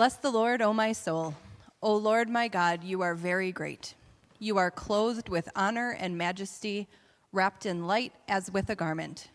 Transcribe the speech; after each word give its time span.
Bless 0.00 0.16
the 0.16 0.30
Lord, 0.30 0.62
O 0.62 0.72
my 0.72 0.92
soul. 0.92 1.34
O 1.82 1.94
Lord 1.94 2.30
my 2.30 2.48
God, 2.48 2.82
you 2.82 3.02
are 3.02 3.14
very 3.14 3.52
great. 3.52 3.92
You 4.38 4.56
are 4.56 4.70
clothed 4.70 5.28
with 5.28 5.50
honor 5.54 5.90
and 5.90 6.16
majesty, 6.16 6.88
wrapped 7.32 7.66
in 7.66 7.86
light 7.86 8.14
as 8.26 8.50
with 8.50 8.70
a 8.70 8.74
garment. 8.74 9.28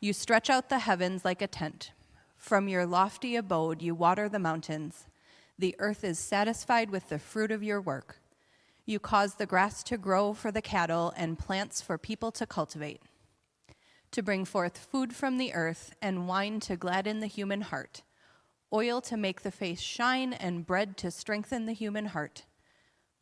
You 0.00 0.12
stretch 0.12 0.50
out 0.50 0.68
the 0.68 0.80
heavens 0.80 1.24
like 1.24 1.40
a 1.40 1.46
tent. 1.46 1.92
From 2.36 2.66
your 2.66 2.84
lofty 2.84 3.36
abode, 3.36 3.80
you 3.80 3.94
water 3.94 4.28
the 4.28 4.40
mountains. 4.40 5.06
The 5.56 5.76
earth 5.78 6.02
is 6.02 6.18
satisfied 6.18 6.90
with 6.90 7.08
the 7.08 7.20
fruit 7.20 7.52
of 7.52 7.62
your 7.62 7.80
work. 7.80 8.18
You 8.84 8.98
cause 8.98 9.36
the 9.36 9.46
grass 9.46 9.84
to 9.84 9.96
grow 9.96 10.32
for 10.32 10.50
the 10.50 10.60
cattle 10.60 11.12
and 11.16 11.38
plants 11.38 11.80
for 11.80 11.96
people 11.96 12.32
to 12.32 12.44
cultivate, 12.44 13.02
to 14.10 14.20
bring 14.20 14.46
forth 14.46 14.78
food 14.78 15.14
from 15.14 15.38
the 15.38 15.54
earth 15.54 15.94
and 16.02 16.26
wine 16.26 16.58
to 16.58 16.76
gladden 16.76 17.20
the 17.20 17.28
human 17.28 17.60
heart, 17.60 18.02
oil 18.72 19.00
to 19.02 19.16
make 19.16 19.42
the 19.42 19.50
face 19.50 19.80
shine 19.80 20.32
and 20.32 20.66
bread 20.66 20.96
to 20.98 21.10
strengthen 21.10 21.66
the 21.66 21.72
human 21.72 22.06
heart. 22.06 22.44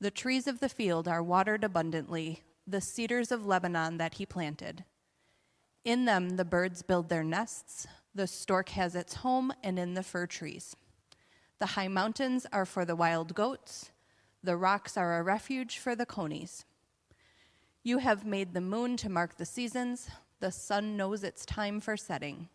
The 0.01 0.11
trees 0.11 0.47
of 0.47 0.61
the 0.61 0.69
field 0.69 1.09
are 1.09 1.23
watered 1.23 1.65
abundantly, 1.65 2.43
the 2.67 2.81
cedars 2.81 3.33
of 3.33 3.47
Lebanon 3.47 3.99
that 3.99 4.15
he 4.15 4.27
planted. 4.27 4.85
In 5.85 6.05
them 6.05 6.37
the 6.37 6.45
birds 6.45 6.83
build 6.83 7.09
their 7.09 7.25
nests, 7.25 7.87
the 8.15 8.27
stork 8.27 8.71
has 8.71 8.95
its 8.95 9.15
home, 9.15 9.53
and 9.63 9.79
in 9.79 9.95
the 9.95 10.03
fir 10.03 10.27
trees. 10.27 10.77
The 11.59 11.67
high 11.67 11.89
mountains 11.89 12.47
are 12.53 12.65
for 12.65 12.85
the 12.85 12.97
wild 12.97 13.35
goats, 13.35 13.91
the 14.43 14.57
rocks 14.57 14.97
are 14.97 15.19
a 15.19 15.23
refuge 15.23 15.79
for 15.79 15.95
the 15.95 16.07
conies. 16.07 16.65
You 17.83 17.99
have 17.99 18.25
made 18.25 18.55
the 18.55 18.61
moon 18.61 18.97
to 18.99 19.11
mark 19.11 19.37
the 19.37 19.47
seasons, 19.47 20.09
the 20.41 20.53
sun 20.53 20.97
knows 20.97 21.23
its 21.23 21.45
time 21.45 21.81
for 21.81 21.97
setting. 21.97 22.49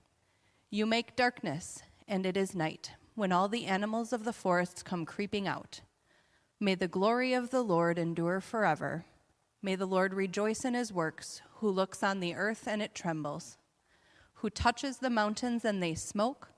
You 0.71 0.85
make 0.85 1.15
darkness, 1.15 1.83
and 2.07 2.25
it 2.25 2.37
is 2.37 2.55
night, 2.55 2.91
when 3.15 3.31
all 3.31 3.47
the 3.47 3.65
animals 3.65 4.13
of 4.13 4.23
the 4.23 4.33
forest 4.33 4.85
come 4.85 5.05
creeping 5.05 5.47
out. 5.47 5.81
May 6.59 6.75
the 6.75 6.87
glory 6.87 7.33
of 7.33 7.49
the 7.49 7.61
Lord 7.61 7.99
endure 7.99 8.39
forever. 8.39 9.05
May 9.61 9.75
the 9.75 9.85
Lord 9.85 10.13
rejoice 10.13 10.63
in 10.63 10.73
his 10.73 10.93
works, 10.93 11.41
who 11.55 11.69
looks 11.69 12.03
on 12.03 12.19
the 12.19 12.35
earth 12.35 12.67
and 12.67 12.81
it 12.81 12.93
trembles, 12.93 13.57
who 14.35 14.49
touches 14.49 14.97
the 14.97 15.09
mountains 15.09 15.65
and 15.65 15.81
they 15.81 15.95
smoke. 15.95 16.49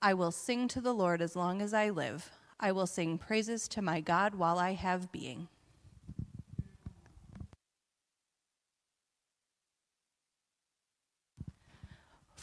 I 0.00 0.14
will 0.14 0.32
sing 0.32 0.68
to 0.68 0.80
the 0.80 0.94
Lord 0.94 1.20
as 1.20 1.34
long 1.34 1.60
as 1.60 1.74
I 1.74 1.90
live. 1.90 2.30
I 2.60 2.72
will 2.72 2.86
sing 2.86 3.18
praises 3.18 3.68
to 3.68 3.82
my 3.82 4.00
God 4.00 4.34
while 4.34 4.58
I 4.58 4.72
have 4.74 5.12
being. 5.12 5.48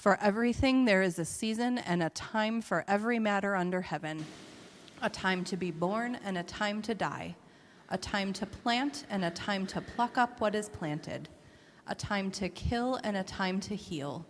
For 0.04 0.20
everything 0.20 0.84
there 0.84 1.02
is 1.02 1.18
a 1.18 1.24
season 1.24 1.78
and 1.78 2.04
a 2.04 2.10
time 2.10 2.62
for 2.62 2.84
every 2.90 3.20
matter 3.20 3.56
under 3.56 3.80
heaven 3.80 4.26
a 5.02 5.10
time 5.10 5.46
to 5.46 5.56
be 5.56 5.72
born 5.72 6.20
and 6.26 6.38
a 6.38 6.44
time 6.44 6.82
to 6.82 6.94
die, 6.94 7.34
a 7.88 7.98
time 7.98 8.34
to 8.34 8.46
plant 8.46 9.06
and 9.10 9.24
a 9.24 9.32
time 9.32 9.66
to 9.68 9.80
pluck 9.80 10.18
up 10.18 10.42
what 10.42 10.56
is 10.56 10.68
planted, 10.68 11.30
a 11.88 11.96
time 11.96 12.30
to 12.32 12.50
kill 12.50 13.00
and 13.06 13.16
a 13.16 13.24
time 13.24 13.62
to 13.62 13.78
heal, 13.78 14.26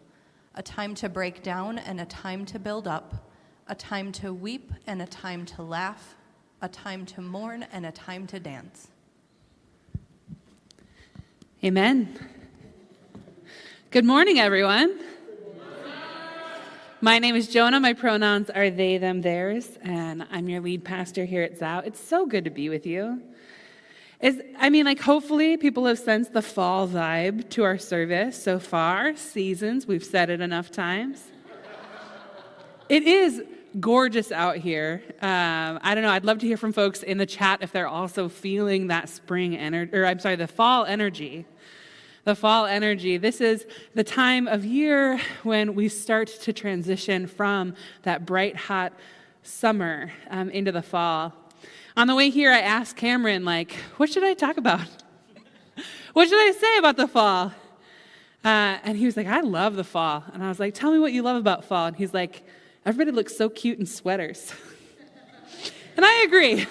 a 0.53 0.61
time 0.61 0.93
to 0.93 1.09
break 1.09 1.41
down 1.41 1.79
and 1.79 1.99
a 1.99 2.05
time 2.05 2.45
to 2.45 2.59
build 2.59 2.87
up, 2.87 3.31
a 3.67 3.73
time 3.73 4.11
to 4.11 4.31
weep 4.31 4.71
and 4.85 5.01
a 5.01 5.07
time 5.07 5.43
to 5.43 5.63
laugh, 5.63 6.13
a 6.61 6.69
time 6.69 7.03
to 7.03 7.19
mourn 7.19 7.65
and 7.73 7.87
a 7.87 7.91
time 7.91 8.27
to 8.27 8.39
dance. 8.39 8.89
Amen. 11.63 12.19
Good 13.89 14.05
morning, 14.05 14.37
everyone. 14.37 15.12
My 17.03 17.19
name 17.19 17.35
is 17.35 17.49
Jonah. 17.49 17.81
My 17.81 17.91
pronouns 17.91 18.49
are 18.49 18.69
they, 18.69 18.97
them, 18.97 19.19
theirs, 19.19 19.77
and 19.81 20.25
I'm 20.31 20.47
your 20.47 20.61
lead 20.61 20.85
pastor 20.85 21.25
here 21.25 21.43
at 21.43 21.59
Zao. 21.59 21.85
It's 21.85 21.99
so 21.99 22.25
good 22.25 22.45
to 22.45 22.49
be 22.49 22.69
with 22.69 22.85
you. 22.85 23.21
Is, 24.21 24.41
I 24.57 24.69
mean, 24.69 24.85
like, 24.85 25.01
hopefully, 25.01 25.57
people 25.57 25.85
have 25.87 25.99
sensed 25.99 26.31
the 26.31 26.41
fall 26.41 26.87
vibe 26.87 27.49
to 27.49 27.63
our 27.65 27.77
service 27.77 28.41
so 28.41 28.57
far. 28.57 29.17
Seasons, 29.17 29.85
we've 29.85 30.01
said 30.01 30.29
it 30.29 30.39
enough 30.39 30.71
times. 30.71 31.21
It 32.87 33.03
is 33.03 33.43
gorgeous 33.81 34.31
out 34.31 34.55
here. 34.55 35.03
Um, 35.21 35.79
I 35.81 35.95
don't 35.95 36.05
know. 36.05 36.09
I'd 36.09 36.23
love 36.23 36.39
to 36.39 36.47
hear 36.47 36.55
from 36.55 36.71
folks 36.71 37.03
in 37.03 37.17
the 37.17 37.25
chat 37.25 37.61
if 37.61 37.73
they're 37.73 37.85
also 37.85 38.29
feeling 38.29 38.87
that 38.87 39.09
spring 39.09 39.57
energy, 39.57 39.93
or 39.93 40.05
I'm 40.05 40.19
sorry, 40.19 40.37
the 40.37 40.47
fall 40.47 40.85
energy 40.85 41.45
the 42.23 42.35
fall 42.35 42.65
energy. 42.65 43.17
This 43.17 43.41
is 43.41 43.65
the 43.95 44.03
time 44.03 44.47
of 44.47 44.63
year 44.63 45.19
when 45.43 45.75
we 45.75 45.89
start 45.89 46.27
to 46.27 46.53
transition 46.53 47.27
from 47.27 47.75
that 48.03 48.25
bright, 48.25 48.55
hot 48.55 48.93
summer 49.43 50.11
um, 50.29 50.49
into 50.49 50.71
the 50.71 50.81
fall. 50.81 51.33
On 51.97 52.07
the 52.07 52.15
way 52.15 52.29
here, 52.29 52.51
I 52.51 52.59
asked 52.59 52.95
Cameron, 52.95 53.43
like, 53.43 53.73
what 53.97 54.09
should 54.09 54.23
I 54.23 54.33
talk 54.33 54.57
about? 54.57 54.87
what 56.13 56.29
should 56.29 56.39
I 56.39 56.51
say 56.53 56.77
about 56.77 56.95
the 56.95 57.07
fall? 57.07 57.51
Uh, 58.43 58.77
and 58.83 58.97
he 58.97 59.05
was 59.05 59.15
like, 59.15 59.27
I 59.27 59.41
love 59.41 59.75
the 59.75 59.83
fall. 59.83 60.23
And 60.33 60.43
I 60.43 60.49
was 60.49 60.59
like, 60.59 60.73
tell 60.73 60.91
me 60.91 60.99
what 60.99 61.13
you 61.13 61.21
love 61.21 61.37
about 61.37 61.65
fall. 61.65 61.87
And 61.87 61.95
he's 61.95 62.13
like, 62.13 62.43
everybody 62.85 63.15
looks 63.15 63.37
so 63.37 63.49
cute 63.49 63.79
in 63.79 63.85
sweaters. 63.85 64.53
and 65.97 66.05
I 66.05 66.23
agree. 66.23 66.67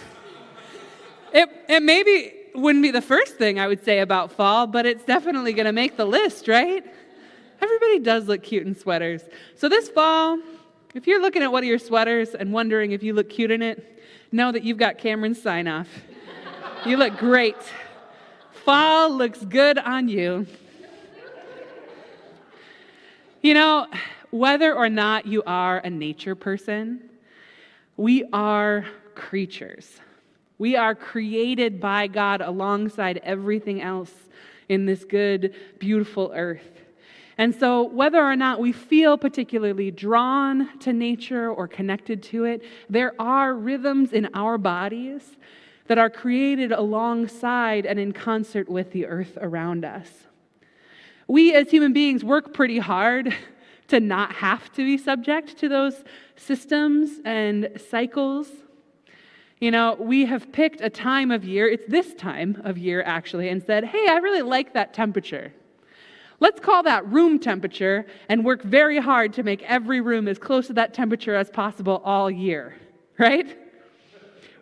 It, 1.35 1.49
it 1.69 1.83
may 1.83 2.03
be 2.03 2.42
wouldn't 2.55 2.83
be 2.83 2.91
the 2.91 3.03
first 3.03 3.37
thing 3.37 3.59
I 3.59 3.67
would 3.67 3.85
say 3.85 4.01
about 4.01 4.33
fall, 4.33 4.67
but 4.67 4.87
it's 4.87 5.05
definitely 5.05 5.53
going 5.53 5.67
to 5.67 5.73
make 5.73 5.97
the 5.97 6.05
list, 6.05 6.49
right? 6.49 6.85
Everybody 7.61 7.99
does 8.01 8.27
look 8.27 8.43
cute 8.43 8.67
in 8.67 8.77
sweaters. 8.77 9.23
So 9.57 9.69
this 9.69 9.89
fall, 9.89 10.39
if 10.95 11.07
you're 11.07 11.23
looking 11.23 11.43
at 11.43 11.53
one 11.53 11.63
of 11.63 11.69
your 11.69 11.79
sweaters 11.79 12.35
and 12.35 12.53
wondering 12.53 12.93
if 12.93 13.03
you 13.03 13.15
look 13.15 13.31
cute 13.31 13.51
in 13.51 13.63
it, 13.63 14.03
know 14.33 14.53
that 14.53 14.65
you've 14.65 14.79
got 14.79 14.99
Cameron's 14.99 15.41
sign 15.41 15.69
off. 15.69 15.89
you 16.85 16.97
look 16.97 17.17
great. 17.19 17.57
Fall 18.65 19.11
looks 19.11 19.45
good 19.45 19.79
on 19.79 20.09
you. 20.09 20.47
You 23.43 23.55
know, 23.55 23.87
whether 24.31 24.75
or 24.75 24.89
not 24.89 25.27
you 25.27 25.43
are 25.47 25.79
a 25.79 25.91
nature 25.91 26.35
person, 26.35 27.11
we 27.97 28.25
are 28.33 28.85
creatures. 29.15 29.99
We 30.63 30.77
are 30.77 30.95
created 30.95 31.81
by 31.81 32.07
God 32.07 32.41
alongside 32.41 33.21
everything 33.25 33.83
else 33.83 34.13
in 34.69 34.87
this 34.87 35.03
good, 35.03 35.57
beautiful 35.81 36.31
earth. 36.33 36.85
And 37.37 37.53
so, 37.53 37.83
whether 37.83 38.23
or 38.23 38.37
not 38.37 38.61
we 38.61 38.71
feel 38.71 39.19
particularly 39.19 39.91
drawn 39.91 40.79
to 40.79 40.93
nature 40.93 41.51
or 41.51 41.67
connected 41.67 42.23
to 42.31 42.45
it, 42.45 42.63
there 42.89 43.13
are 43.21 43.57
rhythms 43.57 44.13
in 44.13 44.29
our 44.35 44.57
bodies 44.57 45.37
that 45.89 45.99
are 45.99 46.09
created 46.09 46.71
alongside 46.71 47.85
and 47.85 47.99
in 47.99 48.13
concert 48.13 48.69
with 48.69 48.93
the 48.93 49.07
earth 49.07 49.37
around 49.41 49.85
us. 49.85 50.11
We 51.27 51.53
as 51.55 51.73
human 51.73 51.93
beings 51.93 52.23
work 52.23 52.55
pretty 52.55 52.79
hard 52.79 53.35
to 53.89 53.99
not 53.99 54.35
have 54.35 54.71
to 54.75 54.85
be 54.85 54.97
subject 54.97 55.59
to 55.59 55.69
those 55.69 56.05
systems 56.37 57.19
and 57.25 57.69
cycles 57.91 58.62
you 59.63 59.71
know, 59.71 59.97
we 60.01 60.25
have 60.25 60.51
picked 60.51 60.81
a 60.81 60.91
time 60.91 61.31
of 61.31 61.45
year, 61.45 61.69
it's 61.69 61.87
this 61.87 62.15
time 62.15 62.61
of 62.65 62.77
year 62.77 63.01
actually, 63.05 63.49
and 63.49 63.63
said, 63.63 63.85
hey, 63.85 64.09
I 64.09 64.17
really 64.17 64.43
like 64.43 64.75
that 64.75 64.93
temperature. 64.93 65.53
Let's 66.41 66.59
call 66.59 66.83
that 66.83 67.07
room 67.07 67.39
temperature 67.39 68.05
and 68.29 68.45
work 68.45 68.65
very 68.65 68.99
hard 68.99 69.33
to 69.35 69.45
make 69.45 69.63
every 69.63 70.01
room 70.01 70.27
as 70.27 70.37
close 70.37 70.67
to 70.67 70.73
that 70.73 70.95
temperature 70.95 71.37
as 71.37 71.49
possible 71.49 72.03
all 72.05 72.29
year, 72.29 72.75
right? 73.19 73.57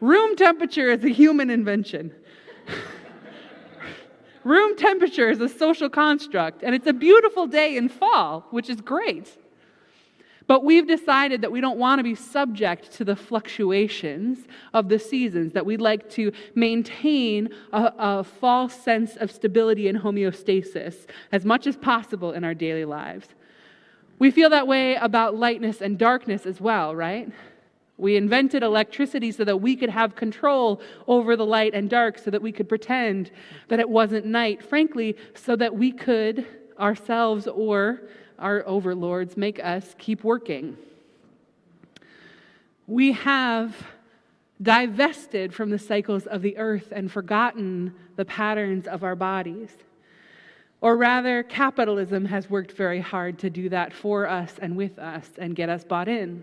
Room 0.02 0.36
temperature 0.36 0.90
is 0.90 1.02
a 1.02 1.08
human 1.08 1.48
invention. 1.48 2.14
room 4.44 4.76
temperature 4.76 5.30
is 5.30 5.40
a 5.40 5.48
social 5.48 5.88
construct, 5.88 6.62
and 6.62 6.74
it's 6.74 6.86
a 6.86 6.92
beautiful 6.92 7.46
day 7.46 7.78
in 7.78 7.88
fall, 7.88 8.44
which 8.50 8.68
is 8.68 8.82
great. 8.82 9.34
But 10.50 10.64
we've 10.64 10.88
decided 10.88 11.42
that 11.42 11.52
we 11.52 11.60
don't 11.60 11.78
want 11.78 12.00
to 12.00 12.02
be 12.02 12.16
subject 12.16 12.90
to 12.94 13.04
the 13.04 13.14
fluctuations 13.14 14.48
of 14.74 14.88
the 14.88 14.98
seasons, 14.98 15.52
that 15.52 15.64
we'd 15.64 15.80
like 15.80 16.10
to 16.10 16.32
maintain 16.56 17.50
a, 17.72 17.92
a, 17.96 18.24
false 18.24 18.74
sense 18.74 19.14
of 19.14 19.30
stability 19.30 19.86
and 19.86 19.96
homeostasis 19.96 21.06
as 21.30 21.44
much 21.44 21.68
as 21.68 21.76
possible 21.76 22.32
in 22.32 22.42
our 22.42 22.52
daily 22.52 22.84
lives. 22.84 23.28
We 24.18 24.32
feel 24.32 24.50
that 24.50 24.66
way 24.66 24.96
about 24.96 25.36
lightness 25.36 25.80
and 25.80 25.96
darkness 25.96 26.44
as 26.46 26.60
well, 26.60 26.96
right? 26.96 27.30
We 27.96 28.16
invented 28.16 28.64
electricity 28.64 29.30
so 29.30 29.44
that 29.44 29.60
we 29.60 29.76
could 29.76 29.90
have 29.90 30.16
control 30.16 30.80
over 31.06 31.36
the 31.36 31.46
light 31.46 31.74
and 31.74 31.88
dark, 31.88 32.18
so 32.18 32.28
that 32.32 32.42
we 32.42 32.50
could 32.50 32.68
pretend 32.68 33.30
that 33.68 33.78
it 33.78 33.88
wasn't 33.88 34.26
night, 34.26 34.64
frankly, 34.68 35.16
so 35.32 35.54
that 35.54 35.76
we 35.76 35.92
could 35.92 36.44
ourselves 36.76 37.46
or 37.46 38.00
our 38.40 38.66
overlords 38.66 39.36
make 39.36 39.62
us 39.62 39.94
keep 39.98 40.24
working. 40.24 40.76
We 42.86 43.12
have 43.12 43.76
divested 44.60 45.54
from 45.54 45.70
the 45.70 45.78
cycles 45.78 46.26
of 46.26 46.42
the 46.42 46.56
earth 46.56 46.92
and 46.92 47.10
forgotten 47.10 47.94
the 48.16 48.24
patterns 48.24 48.86
of 48.86 49.04
our 49.04 49.14
bodies. 49.14 49.70
Or 50.80 50.96
rather, 50.96 51.42
capitalism 51.42 52.24
has 52.26 52.48
worked 52.48 52.72
very 52.72 53.00
hard 53.00 53.38
to 53.40 53.50
do 53.50 53.68
that 53.68 53.92
for 53.92 54.26
us 54.26 54.54
and 54.60 54.76
with 54.76 54.98
us 54.98 55.28
and 55.38 55.54
get 55.54 55.68
us 55.68 55.84
bought 55.84 56.08
in. 56.08 56.42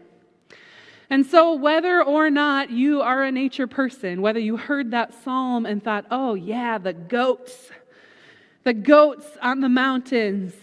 And 1.09 1.25
so, 1.25 1.55
whether 1.55 2.03
or 2.03 2.29
not 2.29 2.69
you 2.69 3.01
are 3.01 3.23
a 3.23 3.31
nature 3.31 3.67
person, 3.67 4.21
whether 4.21 4.39
you 4.39 4.57
heard 4.57 4.91
that 4.91 5.13
psalm 5.23 5.65
and 5.65 5.83
thought, 5.83 6.05
oh, 6.11 6.35
yeah, 6.35 6.77
the 6.77 6.93
goats, 6.93 7.71
the 8.63 8.73
goats 8.73 9.25
on 9.41 9.61
the 9.61 9.69
mountains, 9.69 10.53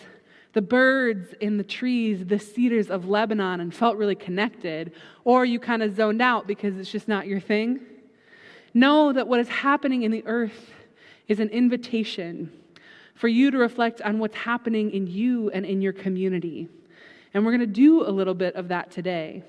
the 0.54 0.62
birds 0.62 1.34
in 1.40 1.58
the 1.58 1.64
trees, 1.64 2.24
the 2.24 2.38
cedars 2.38 2.88
of 2.88 3.08
Lebanon, 3.08 3.60
and 3.60 3.74
felt 3.74 3.96
really 3.96 4.14
connected, 4.14 4.92
or 5.24 5.44
you 5.44 5.58
kind 5.60 5.82
of 5.82 5.94
zoned 5.94 6.22
out 6.22 6.46
because 6.46 6.78
it's 6.78 6.90
just 6.90 7.08
not 7.08 7.26
your 7.26 7.40
thing, 7.40 7.80
know 8.72 9.12
that 9.12 9.28
what 9.28 9.40
is 9.40 9.48
happening 9.48 10.02
in 10.02 10.10
the 10.10 10.24
earth 10.26 10.70
is 11.28 11.40
an 11.40 11.48
invitation 11.48 12.50
for 13.14 13.28
you 13.28 13.50
to 13.50 13.58
reflect 13.58 14.00
on 14.02 14.18
what's 14.18 14.36
happening 14.36 14.90
in 14.90 15.06
you 15.06 15.50
and 15.50 15.66
in 15.66 15.82
your 15.82 15.92
community. 15.92 16.68
And 17.32 17.44
we're 17.44 17.52
going 17.52 17.60
to 17.60 17.66
do 17.66 18.06
a 18.06 18.10
little 18.10 18.34
bit 18.34 18.54
of 18.54 18.68
that 18.68 18.90
today. 18.90 19.42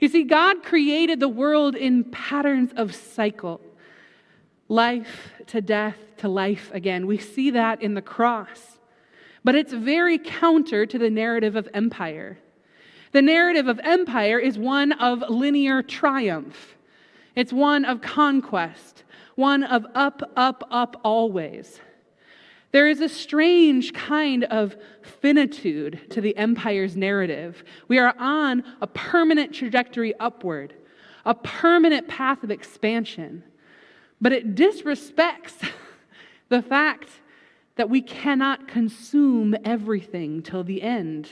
You 0.00 0.08
see, 0.08 0.24
God 0.24 0.62
created 0.62 1.20
the 1.20 1.28
world 1.28 1.74
in 1.74 2.04
patterns 2.04 2.72
of 2.76 2.94
cycle 2.94 3.60
life 4.68 5.32
to 5.48 5.60
death 5.60 5.96
to 6.18 6.28
life 6.28 6.70
again. 6.72 7.06
We 7.06 7.18
see 7.18 7.50
that 7.50 7.82
in 7.82 7.94
the 7.94 8.02
cross. 8.02 8.77
But 9.44 9.54
it's 9.54 9.72
very 9.72 10.18
counter 10.18 10.86
to 10.86 10.98
the 10.98 11.10
narrative 11.10 11.56
of 11.56 11.68
empire. 11.72 12.38
The 13.12 13.22
narrative 13.22 13.68
of 13.68 13.80
empire 13.82 14.38
is 14.38 14.58
one 14.58 14.92
of 14.92 15.22
linear 15.28 15.82
triumph, 15.82 16.76
it's 17.34 17.52
one 17.52 17.84
of 17.84 18.00
conquest, 18.00 19.04
one 19.36 19.62
of 19.62 19.86
up, 19.94 20.32
up, 20.36 20.66
up 20.70 21.00
always. 21.04 21.80
There 22.70 22.88
is 22.88 23.00
a 23.00 23.08
strange 23.08 23.94
kind 23.94 24.44
of 24.44 24.76
finitude 25.02 26.00
to 26.10 26.20
the 26.20 26.36
empire's 26.36 26.96
narrative. 26.96 27.64
We 27.86 27.98
are 27.98 28.14
on 28.18 28.62
a 28.82 28.86
permanent 28.86 29.54
trajectory 29.54 30.12
upward, 30.20 30.74
a 31.24 31.34
permanent 31.34 32.08
path 32.08 32.42
of 32.42 32.50
expansion. 32.50 33.42
But 34.20 34.32
it 34.32 34.54
disrespects 34.54 35.70
the 36.50 36.60
fact 36.60 37.08
that 37.78 37.88
we 37.88 38.02
cannot 38.02 38.66
consume 38.66 39.54
everything 39.64 40.42
till 40.42 40.64
the 40.64 40.82
end, 40.82 41.28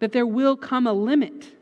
that 0.00 0.10
there 0.10 0.26
will 0.26 0.56
come 0.56 0.84
a 0.84 0.92
limit. 0.92 1.52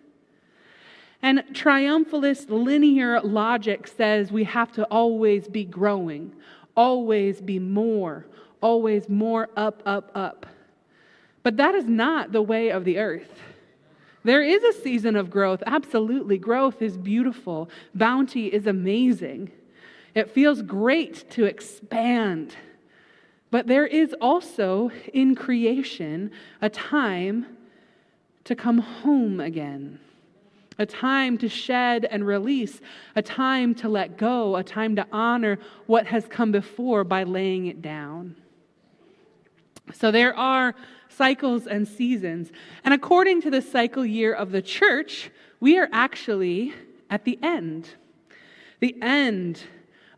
And 1.20 1.40
triumphalist 1.52 2.48
linear 2.48 3.20
logic 3.20 3.86
says 3.86 4.32
we 4.32 4.44
have 4.44 4.72
to 4.72 4.84
always 4.84 5.46
be 5.46 5.64
growing, 5.64 6.32
always 6.74 7.42
be 7.42 7.58
more, 7.58 8.24
always 8.62 9.10
more 9.10 9.50
up, 9.58 9.82
up, 9.84 10.10
up. 10.14 10.46
But 11.42 11.58
that 11.58 11.74
is 11.74 11.84
not 11.84 12.32
the 12.32 12.42
way 12.42 12.70
of 12.70 12.86
the 12.86 12.98
earth. 12.98 13.42
There 14.24 14.42
is 14.42 14.64
a 14.64 14.72
season 14.72 15.16
of 15.16 15.28
growth. 15.28 15.62
Absolutely. 15.66 16.38
Growth 16.38 16.80
is 16.80 16.96
beautiful, 16.96 17.68
bounty 17.94 18.46
is 18.46 18.66
amazing. 18.66 19.52
It 20.14 20.30
feels 20.30 20.62
great 20.62 21.30
to 21.32 21.44
expand. 21.44 22.56
But 23.54 23.68
there 23.68 23.86
is 23.86 24.12
also 24.20 24.90
in 25.12 25.36
creation 25.36 26.32
a 26.60 26.68
time 26.68 27.46
to 28.42 28.56
come 28.56 28.78
home 28.78 29.38
again, 29.38 30.00
a 30.76 30.84
time 30.84 31.38
to 31.38 31.48
shed 31.48 32.04
and 32.04 32.26
release, 32.26 32.80
a 33.14 33.22
time 33.22 33.72
to 33.76 33.88
let 33.88 34.18
go, 34.18 34.56
a 34.56 34.64
time 34.64 34.96
to 34.96 35.06
honor 35.12 35.60
what 35.86 36.08
has 36.08 36.26
come 36.26 36.50
before 36.50 37.04
by 37.04 37.22
laying 37.22 37.66
it 37.66 37.80
down. 37.80 38.34
So 39.92 40.10
there 40.10 40.36
are 40.36 40.74
cycles 41.08 41.68
and 41.68 41.86
seasons. 41.86 42.50
And 42.82 42.92
according 42.92 43.42
to 43.42 43.52
the 43.52 43.62
cycle 43.62 44.04
year 44.04 44.34
of 44.34 44.50
the 44.50 44.62
church, 44.62 45.30
we 45.60 45.78
are 45.78 45.88
actually 45.92 46.74
at 47.08 47.24
the 47.24 47.38
end. 47.40 47.90
The 48.80 48.96
end 49.00 49.62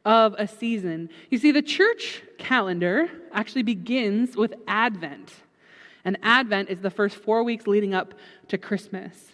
of 0.06 0.34
a 0.38 0.46
season. 0.46 1.10
You 1.30 1.36
see, 1.36 1.50
the 1.50 1.60
church 1.60 2.22
calendar 2.38 3.10
actually 3.32 3.64
begins 3.64 4.36
with 4.36 4.54
Advent. 4.68 5.34
And 6.04 6.16
Advent 6.22 6.70
is 6.70 6.80
the 6.80 6.90
first 6.90 7.16
four 7.16 7.42
weeks 7.42 7.66
leading 7.66 7.92
up 7.92 8.14
to 8.48 8.56
Christmas. 8.56 9.32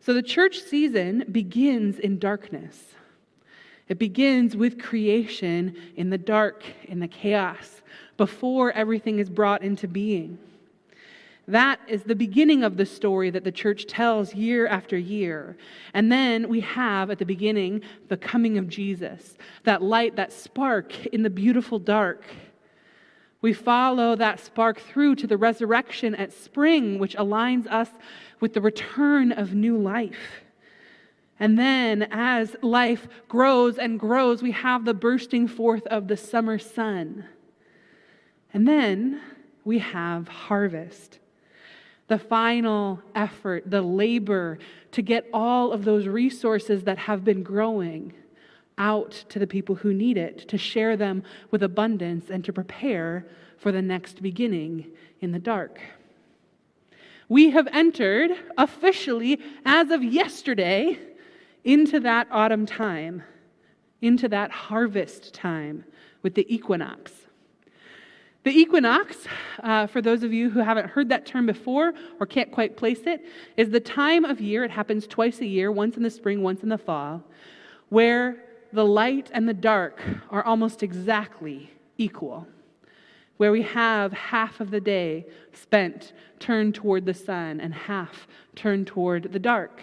So 0.00 0.14
the 0.14 0.22
church 0.22 0.60
season 0.60 1.26
begins 1.30 1.98
in 1.98 2.18
darkness. 2.18 2.94
It 3.88 3.98
begins 3.98 4.56
with 4.56 4.82
creation 4.82 5.76
in 5.94 6.08
the 6.08 6.18
dark, 6.18 6.64
in 6.84 7.00
the 7.00 7.08
chaos 7.08 7.82
before 8.16 8.72
everything 8.72 9.18
is 9.18 9.28
brought 9.28 9.62
into 9.62 9.86
being. 9.86 10.38
That 11.48 11.80
is 11.88 12.02
the 12.02 12.14
beginning 12.14 12.62
of 12.62 12.76
the 12.76 12.84
story 12.84 13.30
that 13.30 13.42
the 13.42 13.50
church 13.50 13.86
tells 13.86 14.34
year 14.34 14.66
after 14.66 14.98
year. 14.98 15.56
And 15.94 16.12
then 16.12 16.46
we 16.46 16.60
have 16.60 17.10
at 17.10 17.18
the 17.18 17.24
beginning 17.24 17.80
the 18.08 18.18
coming 18.18 18.58
of 18.58 18.68
Jesus, 18.68 19.38
that 19.64 19.82
light, 19.82 20.16
that 20.16 20.30
spark 20.30 21.06
in 21.06 21.22
the 21.22 21.30
beautiful 21.30 21.78
dark. 21.78 22.22
We 23.40 23.54
follow 23.54 24.14
that 24.16 24.40
spark 24.40 24.78
through 24.78 25.14
to 25.16 25.26
the 25.26 25.38
resurrection 25.38 26.14
at 26.14 26.34
spring, 26.34 26.98
which 26.98 27.16
aligns 27.16 27.66
us 27.66 27.88
with 28.40 28.52
the 28.52 28.60
return 28.60 29.32
of 29.32 29.54
new 29.54 29.78
life. 29.78 30.42
And 31.40 31.58
then, 31.58 32.08
as 32.10 32.56
life 32.60 33.08
grows 33.26 33.78
and 33.78 33.98
grows, 33.98 34.42
we 34.42 34.50
have 34.50 34.84
the 34.84 34.92
bursting 34.92 35.48
forth 35.48 35.86
of 35.86 36.08
the 36.08 36.16
summer 36.16 36.58
sun. 36.58 37.24
And 38.52 38.68
then 38.68 39.22
we 39.64 39.78
have 39.78 40.28
harvest. 40.28 41.20
The 42.08 42.18
final 42.18 43.00
effort, 43.14 43.70
the 43.70 43.82
labor 43.82 44.58
to 44.92 45.02
get 45.02 45.28
all 45.32 45.72
of 45.72 45.84
those 45.84 46.06
resources 46.06 46.84
that 46.84 46.98
have 46.98 47.24
been 47.24 47.42
growing 47.42 48.14
out 48.78 49.10
to 49.28 49.38
the 49.38 49.46
people 49.46 49.74
who 49.74 49.92
need 49.92 50.16
it, 50.16 50.48
to 50.48 50.56
share 50.56 50.96
them 50.96 51.22
with 51.50 51.62
abundance, 51.62 52.30
and 52.30 52.44
to 52.44 52.52
prepare 52.52 53.26
for 53.58 53.72
the 53.72 53.82
next 53.82 54.22
beginning 54.22 54.86
in 55.20 55.32
the 55.32 55.38
dark. 55.38 55.80
We 57.28 57.50
have 57.50 57.68
entered 57.72 58.30
officially, 58.56 59.40
as 59.64 59.90
of 59.90 60.02
yesterday, 60.02 60.98
into 61.64 62.00
that 62.00 62.28
autumn 62.30 62.64
time, 62.64 63.22
into 64.00 64.28
that 64.28 64.50
harvest 64.50 65.34
time 65.34 65.84
with 66.22 66.34
the 66.34 66.46
equinox. 66.52 67.12
The 68.48 68.58
equinox, 68.58 69.26
uh, 69.62 69.86
for 69.88 70.00
those 70.00 70.22
of 70.22 70.32
you 70.32 70.48
who 70.48 70.60
haven't 70.60 70.88
heard 70.88 71.10
that 71.10 71.26
term 71.26 71.44
before 71.44 71.92
or 72.18 72.24
can't 72.24 72.50
quite 72.50 72.78
place 72.78 73.00
it, 73.04 73.22
is 73.58 73.68
the 73.68 73.78
time 73.78 74.24
of 74.24 74.40
year, 74.40 74.64
it 74.64 74.70
happens 74.70 75.06
twice 75.06 75.40
a 75.40 75.46
year, 75.46 75.70
once 75.70 75.98
in 75.98 76.02
the 76.02 76.08
spring, 76.08 76.42
once 76.42 76.62
in 76.62 76.70
the 76.70 76.78
fall, 76.78 77.22
where 77.90 78.42
the 78.72 78.86
light 78.86 79.30
and 79.34 79.46
the 79.46 79.52
dark 79.52 80.00
are 80.30 80.42
almost 80.42 80.82
exactly 80.82 81.70
equal, 81.98 82.46
where 83.36 83.52
we 83.52 83.60
have 83.60 84.14
half 84.14 84.60
of 84.60 84.70
the 84.70 84.80
day 84.80 85.26
spent 85.52 86.14
turned 86.38 86.74
toward 86.74 87.04
the 87.04 87.12
sun 87.12 87.60
and 87.60 87.74
half 87.74 88.26
turned 88.56 88.86
toward 88.86 89.30
the 89.30 89.38
dark. 89.38 89.82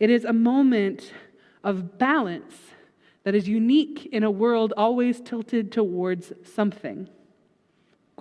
It 0.00 0.08
is 0.08 0.24
a 0.24 0.32
moment 0.32 1.12
of 1.62 1.98
balance 1.98 2.56
that 3.24 3.34
is 3.34 3.46
unique 3.46 4.06
in 4.06 4.22
a 4.22 4.30
world 4.30 4.72
always 4.74 5.20
tilted 5.20 5.70
towards 5.70 6.32
something 6.42 7.10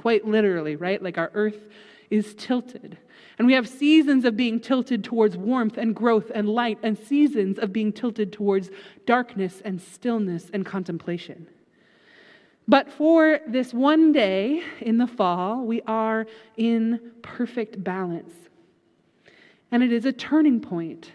quite 0.06 0.28
literally, 0.28 0.76
right? 0.76 1.02
Like 1.02 1.18
our 1.18 1.32
earth 1.34 1.68
is 2.12 2.36
tilted. 2.36 2.96
And 3.40 3.48
we 3.48 3.54
have 3.54 3.68
seasons 3.68 4.24
of 4.24 4.38
being 4.38 4.60
tilted 4.60 5.04
towards 5.04 5.36
warmth 5.36 5.80
and 5.80 5.96
growth 5.96 6.32
and 6.36 6.48
light, 6.48 6.78
and 6.84 6.96
seasons 6.96 7.58
of 7.58 7.74
being 7.74 7.92
tilted 7.92 8.32
towards 8.32 8.70
darkness 9.08 9.64
and 9.66 9.82
stillness 9.82 10.52
and 10.54 10.64
contemplation. 10.64 11.48
But 12.68 12.88
for 12.92 13.40
this 13.48 13.74
one 13.74 14.12
day 14.12 14.62
in 14.80 15.00
the 15.00 15.08
fall, 15.08 15.66
we 15.66 15.82
are 15.88 16.28
in 16.56 17.14
perfect 17.24 17.84
balance. 17.84 18.36
And 19.72 19.82
it 19.82 19.92
is 19.92 20.06
a 20.06 20.14
turning 20.14 20.60
point. 20.60 21.14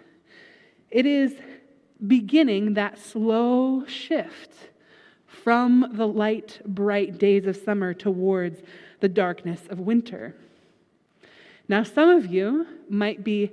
It 0.91 1.07
is 1.07 1.37
beginning 2.05 2.75
that 2.75 2.99
slow 2.99 3.85
shift 3.87 4.51
from 5.43 5.93
the 5.93 6.07
light, 6.07 6.61
bright 6.67 7.19
days 7.19 7.47
of 7.47 7.57
summer 7.57 7.95
towards 7.95 8.61
the 9.01 9.09
darkness 9.09 9.63
of 9.71 9.81
winter. 9.81 10.35
Now, 11.69 11.83
some 11.83 12.11
of 12.11 12.27
you 12.27 12.67
might 12.89 13.23
be 13.23 13.53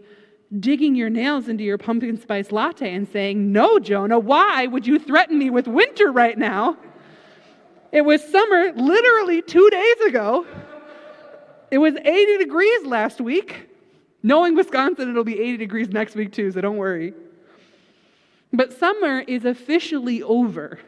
digging 0.60 0.96
your 0.96 1.10
nails 1.10 1.48
into 1.48 1.64
your 1.64 1.78
pumpkin 1.78 2.20
spice 2.20 2.52
latte 2.52 2.94
and 2.94 3.08
saying, 3.08 3.52
No, 3.52 3.80
Jonah, 3.80 4.20
why 4.20 4.66
would 4.66 4.88
you 4.88 4.98
threaten 4.98 5.38
me 5.38 5.50
with 5.50 5.68
winter 5.68 6.12
right 6.12 6.38
now? 6.38 6.78
It 7.92 8.02
was 8.02 8.24
summer 8.24 8.72
literally 8.74 9.42
two 9.42 9.70
days 9.70 10.02
ago. 10.08 10.46
It 11.70 11.78
was 11.78 11.96
80 11.96 12.38
degrees 12.38 12.86
last 12.86 13.22
week. 13.22 13.70
Knowing 14.24 14.56
Wisconsin, 14.56 15.10
it'll 15.10 15.24
be 15.24 15.40
80 15.40 15.58
degrees 15.58 15.90
next 15.90 16.16
week 16.16 16.34
too, 16.34 16.52
so 16.52 16.60
don't 16.60 16.78
worry. 16.78 17.14
But 18.52 18.74
summer 18.74 19.20
is 19.20 19.46
officially 19.46 20.24
over. 20.24 20.80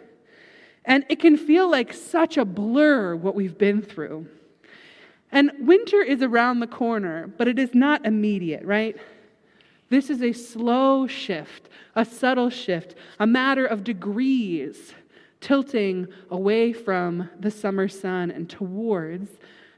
And 0.89 1.05
it 1.07 1.19
can 1.19 1.37
feel 1.37 1.69
like 1.69 1.93
such 1.93 2.35
a 2.35 2.43
blur 2.43 3.15
what 3.15 3.35
we've 3.35 3.57
been 3.57 3.83
through. 3.83 4.27
And 5.31 5.51
winter 5.59 6.01
is 6.01 6.23
around 6.23 6.59
the 6.59 6.67
corner, 6.67 7.27
but 7.27 7.47
it 7.47 7.59
is 7.59 7.75
not 7.75 8.07
immediate, 8.07 8.65
right? 8.65 8.97
This 9.89 10.09
is 10.09 10.23
a 10.23 10.33
slow 10.33 11.05
shift, 11.05 11.69
a 11.95 12.03
subtle 12.03 12.49
shift, 12.49 12.95
a 13.19 13.27
matter 13.27 13.67
of 13.67 13.83
degrees, 13.83 14.95
tilting 15.41 16.07
away 16.31 16.73
from 16.73 17.29
the 17.39 17.51
summer 17.51 17.87
sun 17.87 18.31
and 18.31 18.49
towards 18.49 19.29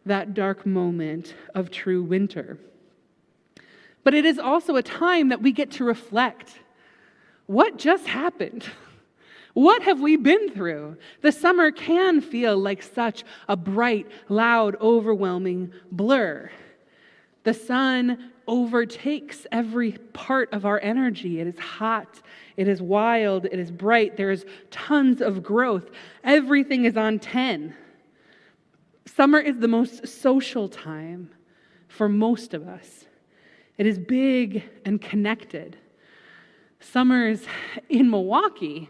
that 0.05 0.33
dark 0.33 0.65
moment 0.65 1.35
of 1.53 1.69
true 1.69 2.01
winter. 2.01 2.57
But 4.05 4.13
it 4.13 4.23
is 4.23 4.39
also 4.39 4.77
a 4.77 4.81
time 4.81 5.27
that 5.27 5.41
we 5.41 5.51
get 5.51 5.71
to 5.71 5.83
reflect 5.83 6.59
what 7.47 7.77
just 7.77 8.07
happened? 8.07 8.65
What 9.53 9.83
have 9.83 9.99
we 9.99 10.15
been 10.15 10.51
through? 10.51 10.97
The 11.21 11.31
summer 11.31 11.71
can 11.71 12.21
feel 12.21 12.57
like 12.57 12.81
such 12.81 13.23
a 13.47 13.57
bright, 13.57 14.07
loud, 14.29 14.77
overwhelming 14.79 15.73
blur. 15.91 16.49
The 17.43 17.53
sun 17.53 18.31
overtakes 18.47 19.47
every 19.51 19.93
part 20.13 20.51
of 20.53 20.65
our 20.65 20.79
energy. 20.81 21.39
It 21.39 21.47
is 21.47 21.59
hot, 21.59 22.21
it 22.57 22.67
is 22.67 22.81
wild, 22.81 23.45
it 23.45 23.59
is 23.59 23.71
bright, 23.71 24.17
there 24.17 24.31
is 24.31 24.45
tons 24.69 25.21
of 25.21 25.41
growth. 25.41 25.89
Everything 26.23 26.85
is 26.85 26.97
on 26.97 27.19
10. 27.19 27.75
Summer 29.05 29.39
is 29.39 29.57
the 29.59 29.67
most 29.67 30.07
social 30.07 30.69
time 30.69 31.29
for 31.87 32.07
most 32.07 32.53
of 32.53 32.67
us. 32.67 33.05
It 33.77 33.85
is 33.85 33.97
big 33.97 34.63
and 34.85 35.01
connected. 35.01 35.77
Summers 36.79 37.43
in 37.89 38.09
Milwaukee 38.09 38.89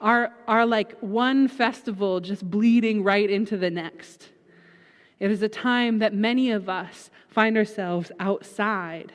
are, 0.00 0.32
are 0.46 0.64
like 0.64 0.98
one 1.00 1.48
festival 1.48 2.20
just 2.20 2.48
bleeding 2.48 3.02
right 3.02 3.28
into 3.28 3.56
the 3.56 3.70
next. 3.70 4.28
It 5.18 5.30
is 5.30 5.42
a 5.42 5.48
time 5.48 5.98
that 5.98 6.14
many 6.14 6.50
of 6.50 6.68
us 6.68 7.10
find 7.28 7.56
ourselves 7.56 8.12
outside. 8.20 9.12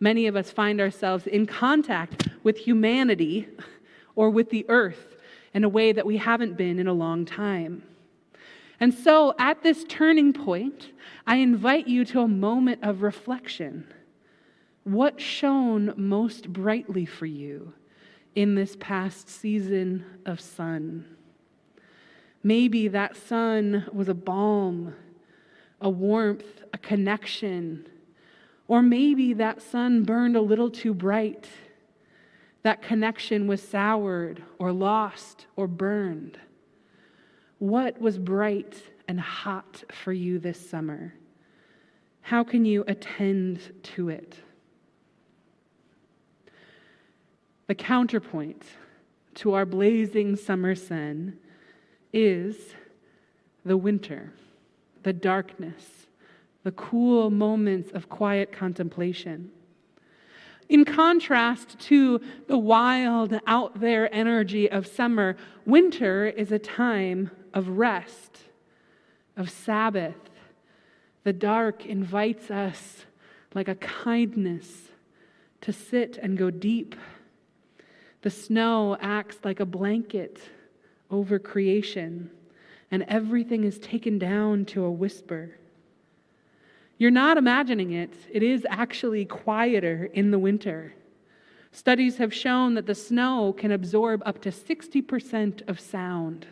Many 0.00 0.26
of 0.26 0.36
us 0.36 0.50
find 0.50 0.80
ourselves 0.80 1.26
in 1.26 1.46
contact 1.46 2.28
with 2.42 2.58
humanity 2.58 3.48
or 4.14 4.30
with 4.30 4.50
the 4.50 4.66
earth 4.68 5.16
in 5.54 5.64
a 5.64 5.68
way 5.68 5.92
that 5.92 6.04
we 6.04 6.16
haven't 6.16 6.56
been 6.56 6.78
in 6.78 6.86
a 6.86 6.92
long 6.92 7.24
time. 7.24 7.82
And 8.78 8.92
so, 8.92 9.34
at 9.38 9.62
this 9.62 9.84
turning 9.88 10.34
point, 10.34 10.90
I 11.26 11.36
invite 11.36 11.88
you 11.88 12.04
to 12.06 12.20
a 12.20 12.28
moment 12.28 12.80
of 12.82 13.00
reflection. 13.00 13.86
What 14.84 15.20
shone 15.20 15.94
most 15.96 16.52
brightly 16.52 17.06
for 17.06 17.24
you 17.24 17.72
in 18.36 18.54
this 18.54 18.76
past 18.78 19.28
season 19.28 20.04
of 20.24 20.40
sun? 20.40 21.16
Maybe 22.44 22.86
that 22.86 23.16
sun 23.16 23.86
was 23.92 24.08
a 24.08 24.14
balm 24.14 24.94
a 25.80 25.90
warmth, 25.90 26.64
a 26.72 26.78
connection. 26.78 27.86
Or 28.68 28.82
maybe 28.82 29.32
that 29.34 29.62
sun 29.62 30.02
burned 30.02 30.36
a 30.36 30.40
little 30.40 30.70
too 30.70 30.94
bright. 30.94 31.48
That 32.62 32.82
connection 32.82 33.46
was 33.46 33.62
soured 33.62 34.42
or 34.58 34.72
lost 34.72 35.46
or 35.54 35.66
burned. 35.66 36.38
What 37.58 38.00
was 38.00 38.18
bright 38.18 38.82
and 39.08 39.20
hot 39.20 39.84
for 40.02 40.12
you 40.12 40.38
this 40.38 40.68
summer? 40.68 41.14
How 42.22 42.42
can 42.42 42.64
you 42.64 42.84
attend 42.88 43.60
to 43.94 44.08
it? 44.08 44.36
The 47.66 47.74
counterpoint 47.74 48.62
to 49.36 49.54
our 49.54 49.66
blazing 49.66 50.36
summer 50.36 50.74
sun 50.74 51.38
is 52.12 52.74
the 53.64 53.76
winter 53.76 54.32
the 55.02 55.12
darkness, 55.12 56.08
the 56.64 56.72
cool 56.72 57.30
moments 57.30 57.92
of 57.92 58.08
quiet 58.08 58.50
contemplation. 58.50 59.52
In 60.68 60.84
contrast 60.84 61.78
to 61.78 62.20
the 62.48 62.58
wild, 62.58 63.38
out 63.46 63.78
there 63.78 64.12
energy 64.12 64.68
of 64.68 64.84
summer, 64.84 65.36
winter 65.64 66.26
is 66.26 66.50
a 66.50 66.58
time 66.58 67.30
of 67.54 67.68
rest, 67.68 68.38
of 69.36 69.48
Sabbath. 69.48 70.16
The 71.22 71.32
dark 71.32 71.86
invites 71.86 72.50
us, 72.50 73.04
like 73.54 73.68
a 73.68 73.76
kindness, 73.76 74.90
to 75.60 75.72
sit 75.72 76.18
and 76.20 76.36
go 76.36 76.50
deep. 76.50 76.96
The 78.26 78.30
snow 78.30 78.96
acts 79.00 79.38
like 79.44 79.60
a 79.60 79.64
blanket 79.64 80.40
over 81.12 81.38
creation 81.38 82.28
and 82.90 83.04
everything 83.04 83.62
is 83.62 83.78
taken 83.78 84.18
down 84.18 84.64
to 84.64 84.82
a 84.82 84.90
whisper. 84.90 85.56
You're 86.98 87.12
not 87.12 87.36
imagining 87.36 87.92
it, 87.92 88.12
it 88.32 88.42
is 88.42 88.66
actually 88.68 89.26
quieter 89.26 90.10
in 90.12 90.32
the 90.32 90.40
winter. 90.40 90.92
Studies 91.70 92.16
have 92.16 92.34
shown 92.34 92.74
that 92.74 92.86
the 92.86 92.96
snow 92.96 93.54
can 93.56 93.70
absorb 93.70 94.24
up 94.26 94.42
to 94.42 94.48
60% 94.50 95.68
of 95.68 95.78
sound. 95.78 96.48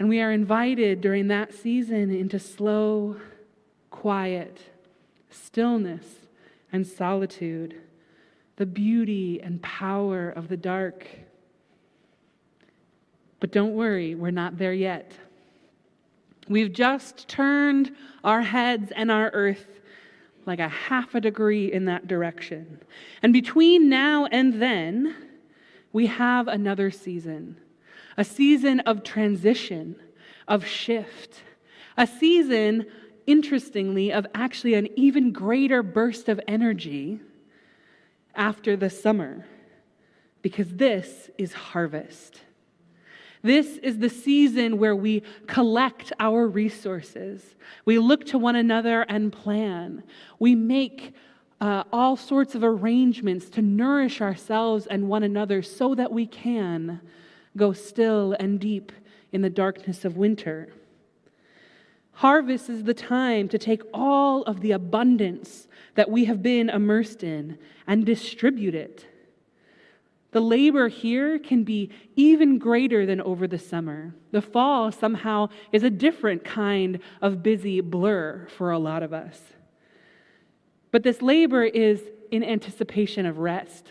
And 0.00 0.08
we 0.08 0.20
are 0.20 0.32
invited 0.32 1.00
during 1.00 1.28
that 1.28 1.54
season 1.54 2.10
into 2.10 2.40
slow, 2.40 3.14
quiet, 3.90 4.58
stillness, 5.30 6.26
and 6.72 6.84
solitude, 6.84 7.80
the 8.60 8.66
beauty 8.66 9.40
and 9.42 9.60
power 9.62 10.30
of 10.30 10.48
the 10.48 10.56
dark 10.56 11.06
but 13.40 13.52
don't 13.52 13.74
worry, 13.74 14.14
we're 14.14 14.30
not 14.30 14.58
there 14.58 14.74
yet. 14.74 15.12
We've 16.48 16.72
just 16.72 17.26
turned 17.26 17.96
our 18.22 18.42
heads 18.42 18.92
and 18.94 19.10
our 19.10 19.30
earth 19.32 19.66
like 20.44 20.60
a 20.60 20.68
half 20.68 21.14
a 21.14 21.20
degree 21.20 21.72
in 21.72 21.86
that 21.86 22.06
direction. 22.06 22.80
And 23.22 23.32
between 23.32 23.88
now 23.88 24.26
and 24.26 24.60
then, 24.60 25.16
we 25.92 26.06
have 26.06 26.46
another 26.46 26.90
season 26.90 27.56
a 28.18 28.24
season 28.24 28.80
of 28.80 29.02
transition, 29.02 29.96
of 30.46 30.66
shift, 30.66 31.42
a 31.96 32.06
season, 32.06 32.84
interestingly, 33.26 34.12
of 34.12 34.26
actually 34.34 34.74
an 34.74 34.88
even 34.96 35.32
greater 35.32 35.82
burst 35.82 36.28
of 36.28 36.38
energy 36.46 37.20
after 38.34 38.76
the 38.76 38.90
summer, 38.90 39.46
because 40.42 40.68
this 40.74 41.30
is 41.38 41.52
harvest. 41.52 42.40
This 43.42 43.78
is 43.78 43.98
the 43.98 44.10
season 44.10 44.78
where 44.78 44.94
we 44.94 45.22
collect 45.46 46.12
our 46.20 46.46
resources. 46.46 47.54
We 47.84 47.98
look 47.98 48.26
to 48.26 48.38
one 48.38 48.56
another 48.56 49.02
and 49.02 49.32
plan. 49.32 50.02
We 50.38 50.54
make 50.54 51.14
uh, 51.60 51.84
all 51.92 52.16
sorts 52.16 52.54
of 52.54 52.64
arrangements 52.64 53.48
to 53.50 53.62
nourish 53.62 54.20
ourselves 54.20 54.86
and 54.86 55.08
one 55.08 55.22
another 55.22 55.62
so 55.62 55.94
that 55.94 56.12
we 56.12 56.26
can 56.26 57.00
go 57.56 57.72
still 57.72 58.34
and 58.38 58.60
deep 58.60 58.92
in 59.32 59.42
the 59.42 59.50
darkness 59.50 60.04
of 60.04 60.16
winter. 60.16 60.68
Harvest 62.12 62.68
is 62.68 62.84
the 62.84 62.94
time 62.94 63.48
to 63.48 63.58
take 63.58 63.82
all 63.94 64.42
of 64.42 64.60
the 64.60 64.72
abundance 64.72 65.68
that 65.94 66.10
we 66.10 66.26
have 66.26 66.42
been 66.42 66.68
immersed 66.68 67.22
in 67.22 67.58
and 67.86 68.04
distribute 68.04 68.74
it 68.74 69.06
the 70.32 70.40
labor 70.40 70.88
here 70.88 71.38
can 71.38 71.64
be 71.64 71.90
even 72.14 72.58
greater 72.58 73.04
than 73.04 73.20
over 73.20 73.48
the 73.48 73.58
summer. 73.58 74.14
The 74.30 74.42
fall 74.42 74.92
somehow 74.92 75.48
is 75.72 75.82
a 75.82 75.90
different 75.90 76.44
kind 76.44 77.00
of 77.20 77.42
busy 77.42 77.80
blur 77.80 78.46
for 78.56 78.70
a 78.70 78.78
lot 78.78 79.02
of 79.02 79.12
us. 79.12 79.40
But 80.92 81.02
this 81.02 81.20
labor 81.20 81.64
is 81.64 82.02
in 82.30 82.44
anticipation 82.44 83.26
of 83.26 83.38
rest. 83.38 83.88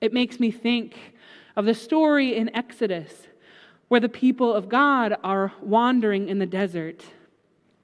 It 0.00 0.12
makes 0.12 0.40
me 0.40 0.50
think 0.50 0.96
of 1.54 1.66
the 1.66 1.74
story 1.74 2.36
in 2.36 2.54
Exodus 2.54 3.28
where 3.92 4.00
the 4.00 4.08
people 4.08 4.54
of 4.54 4.70
God 4.70 5.14
are 5.22 5.52
wandering 5.60 6.26
in 6.30 6.38
the 6.38 6.46
desert. 6.46 7.04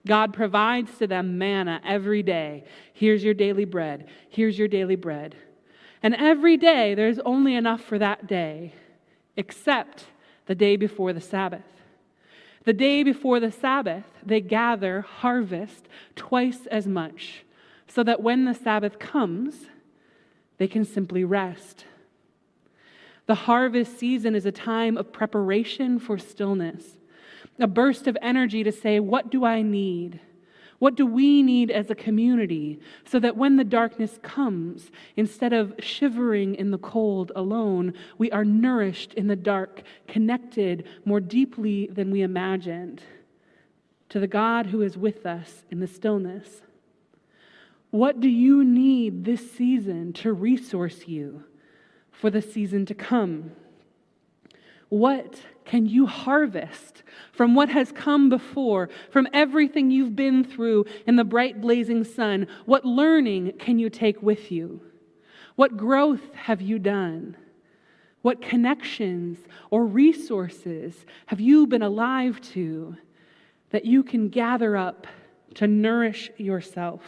God 0.06 0.32
provides 0.32 0.96
to 0.96 1.06
them 1.06 1.36
manna 1.36 1.82
every 1.84 2.22
day. 2.22 2.64
Here's 2.94 3.22
your 3.22 3.34
daily 3.34 3.66
bread. 3.66 4.08
Here's 4.30 4.58
your 4.58 4.68
daily 4.68 4.96
bread. 4.96 5.36
And 6.02 6.14
every 6.14 6.56
day, 6.56 6.94
there's 6.94 7.18
only 7.18 7.54
enough 7.54 7.82
for 7.82 7.98
that 7.98 8.26
day, 8.26 8.72
except 9.36 10.06
the 10.46 10.54
day 10.54 10.76
before 10.76 11.12
the 11.12 11.20
Sabbath. 11.20 11.66
The 12.64 12.72
day 12.72 13.02
before 13.02 13.38
the 13.38 13.52
Sabbath, 13.52 14.06
they 14.24 14.40
gather, 14.40 15.02
harvest 15.02 15.88
twice 16.16 16.64
as 16.70 16.86
much, 16.86 17.44
so 17.86 18.02
that 18.02 18.22
when 18.22 18.46
the 18.46 18.54
Sabbath 18.54 18.98
comes, 18.98 19.66
they 20.56 20.68
can 20.68 20.86
simply 20.86 21.22
rest. 21.22 21.84
The 23.28 23.34
harvest 23.34 23.98
season 23.98 24.34
is 24.34 24.46
a 24.46 24.52
time 24.52 24.96
of 24.96 25.12
preparation 25.12 25.98
for 25.98 26.16
stillness, 26.16 26.96
a 27.58 27.66
burst 27.66 28.06
of 28.06 28.16
energy 28.22 28.64
to 28.64 28.72
say, 28.72 29.00
What 29.00 29.30
do 29.30 29.44
I 29.44 29.60
need? 29.60 30.18
What 30.78 30.94
do 30.94 31.04
we 31.04 31.42
need 31.42 31.70
as 31.70 31.90
a 31.90 31.94
community 31.94 32.80
so 33.04 33.18
that 33.18 33.36
when 33.36 33.56
the 33.56 33.64
darkness 33.64 34.18
comes, 34.22 34.90
instead 35.14 35.52
of 35.52 35.74
shivering 35.78 36.54
in 36.54 36.70
the 36.70 36.78
cold 36.78 37.30
alone, 37.36 37.92
we 38.16 38.30
are 38.30 38.44
nourished 38.44 39.12
in 39.12 39.26
the 39.26 39.36
dark, 39.36 39.82
connected 40.06 40.88
more 41.04 41.20
deeply 41.20 41.88
than 41.88 42.10
we 42.10 42.22
imagined 42.22 43.02
to 44.08 44.20
the 44.20 44.26
God 44.26 44.66
who 44.66 44.80
is 44.80 44.96
with 44.96 45.26
us 45.26 45.64
in 45.70 45.80
the 45.80 45.86
stillness? 45.86 46.62
What 47.90 48.20
do 48.20 48.28
you 48.28 48.64
need 48.64 49.24
this 49.24 49.52
season 49.52 50.14
to 50.14 50.32
resource 50.32 51.06
you 51.06 51.44
for 52.20 52.30
the 52.30 52.42
season 52.42 52.84
to 52.86 52.94
come? 52.94 53.52
What 54.88 55.40
can 55.64 55.86
you 55.86 56.06
harvest 56.06 57.02
from 57.32 57.54
what 57.54 57.68
has 57.68 57.92
come 57.92 58.28
before, 58.28 58.88
from 59.10 59.28
everything 59.32 59.90
you've 59.90 60.16
been 60.16 60.42
through 60.44 60.86
in 61.06 61.16
the 61.16 61.24
bright 61.24 61.60
blazing 61.60 62.04
sun? 62.04 62.46
What 62.64 62.84
learning 62.84 63.52
can 63.58 63.78
you 63.78 63.90
take 63.90 64.22
with 64.22 64.50
you? 64.50 64.80
What 65.56 65.76
growth 65.76 66.34
have 66.34 66.62
you 66.62 66.78
done? 66.78 67.36
What 68.22 68.40
connections 68.40 69.38
or 69.70 69.84
resources 69.84 71.04
have 71.26 71.40
you 71.40 71.66
been 71.66 71.82
alive 71.82 72.40
to 72.52 72.96
that 73.70 73.84
you 73.84 74.02
can 74.02 74.28
gather 74.28 74.76
up 74.76 75.06
to 75.54 75.66
nourish 75.66 76.30
yourself? 76.38 77.02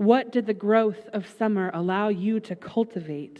What 0.00 0.32
did 0.32 0.46
the 0.46 0.54
growth 0.54 1.10
of 1.12 1.28
summer 1.28 1.70
allow 1.74 2.08
you 2.08 2.40
to 2.40 2.56
cultivate 2.56 3.38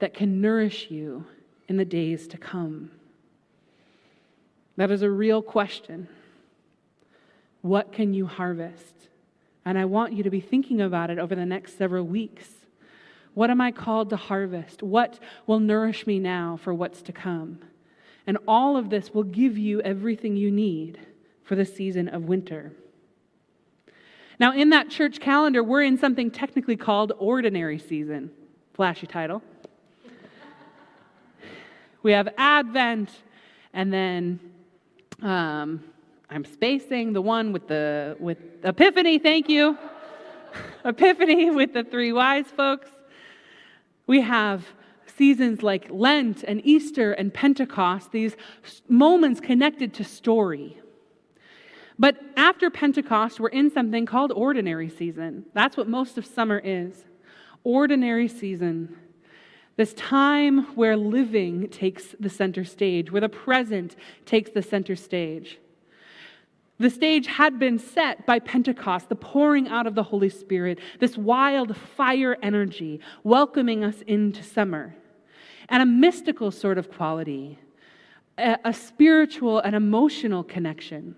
that 0.00 0.12
can 0.12 0.40
nourish 0.40 0.90
you 0.90 1.26
in 1.68 1.76
the 1.76 1.84
days 1.84 2.26
to 2.26 2.36
come? 2.36 2.90
That 4.76 4.90
is 4.90 5.02
a 5.02 5.10
real 5.10 5.42
question. 5.42 6.08
What 7.62 7.92
can 7.92 8.14
you 8.14 8.26
harvest? 8.26 9.06
And 9.64 9.78
I 9.78 9.84
want 9.84 10.12
you 10.12 10.24
to 10.24 10.30
be 10.30 10.40
thinking 10.40 10.80
about 10.80 11.08
it 11.10 11.20
over 11.20 11.36
the 11.36 11.46
next 11.46 11.78
several 11.78 12.04
weeks. 12.04 12.48
What 13.34 13.48
am 13.48 13.60
I 13.60 13.70
called 13.70 14.10
to 14.10 14.16
harvest? 14.16 14.82
What 14.82 15.20
will 15.46 15.60
nourish 15.60 16.04
me 16.04 16.18
now 16.18 16.58
for 16.60 16.74
what's 16.74 17.00
to 17.02 17.12
come? 17.12 17.60
And 18.26 18.38
all 18.48 18.76
of 18.76 18.90
this 18.90 19.14
will 19.14 19.22
give 19.22 19.56
you 19.56 19.80
everything 19.82 20.36
you 20.36 20.50
need 20.50 20.98
for 21.44 21.54
the 21.54 21.64
season 21.64 22.08
of 22.08 22.24
winter. 22.24 22.72
Now, 24.40 24.52
in 24.52 24.70
that 24.70 24.90
church 24.90 25.20
calendar, 25.20 25.62
we're 25.62 25.82
in 25.82 25.96
something 25.96 26.30
technically 26.30 26.76
called 26.76 27.12
ordinary 27.18 27.78
season. 27.78 28.30
Flashy 28.74 29.06
title. 29.06 29.42
we 32.02 32.12
have 32.12 32.28
Advent, 32.36 33.10
and 33.72 33.92
then 33.92 34.40
um, 35.22 35.84
I'm 36.28 36.44
spacing 36.44 37.12
the 37.12 37.22
one 37.22 37.52
with 37.52 37.68
the 37.68 38.16
with 38.18 38.38
Epiphany. 38.64 39.18
Thank 39.18 39.48
you, 39.48 39.78
Epiphany 40.84 41.50
with 41.50 41.72
the 41.72 41.84
three 41.84 42.12
wise 42.12 42.46
folks. 42.46 42.90
We 44.08 44.20
have 44.22 44.66
seasons 45.16 45.62
like 45.62 45.86
Lent 45.90 46.42
and 46.42 46.60
Easter 46.66 47.12
and 47.12 47.32
Pentecost. 47.32 48.10
These 48.10 48.36
moments 48.88 49.40
connected 49.40 49.94
to 49.94 50.04
story. 50.04 50.80
But 51.98 52.20
after 52.36 52.70
Pentecost, 52.70 53.38
we're 53.38 53.48
in 53.48 53.70
something 53.70 54.06
called 54.06 54.32
ordinary 54.32 54.88
season. 54.88 55.46
That's 55.54 55.76
what 55.76 55.88
most 55.88 56.18
of 56.18 56.26
summer 56.26 56.60
is. 56.62 57.04
Ordinary 57.62 58.28
season. 58.28 58.96
This 59.76 59.94
time 59.94 60.76
where 60.76 60.96
living 60.96 61.68
takes 61.68 62.14
the 62.18 62.30
center 62.30 62.64
stage, 62.64 63.10
where 63.10 63.20
the 63.20 63.28
present 63.28 63.96
takes 64.24 64.50
the 64.50 64.62
center 64.62 64.96
stage. 64.96 65.58
The 66.78 66.90
stage 66.90 67.26
had 67.26 67.58
been 67.58 67.78
set 67.78 68.26
by 68.26 68.40
Pentecost, 68.40 69.08
the 69.08 69.16
pouring 69.16 69.68
out 69.68 69.86
of 69.86 69.94
the 69.94 70.02
Holy 70.02 70.28
Spirit, 70.28 70.80
this 70.98 71.16
wild 71.16 71.76
fire 71.76 72.36
energy 72.42 73.00
welcoming 73.22 73.84
us 73.84 74.02
into 74.02 74.42
summer, 74.42 74.94
and 75.68 75.82
a 75.82 75.86
mystical 75.86 76.50
sort 76.50 76.78
of 76.78 76.90
quality, 76.90 77.58
a, 78.36 78.58
a 78.64 78.74
spiritual 78.74 79.60
and 79.60 79.76
emotional 79.76 80.42
connection. 80.42 81.14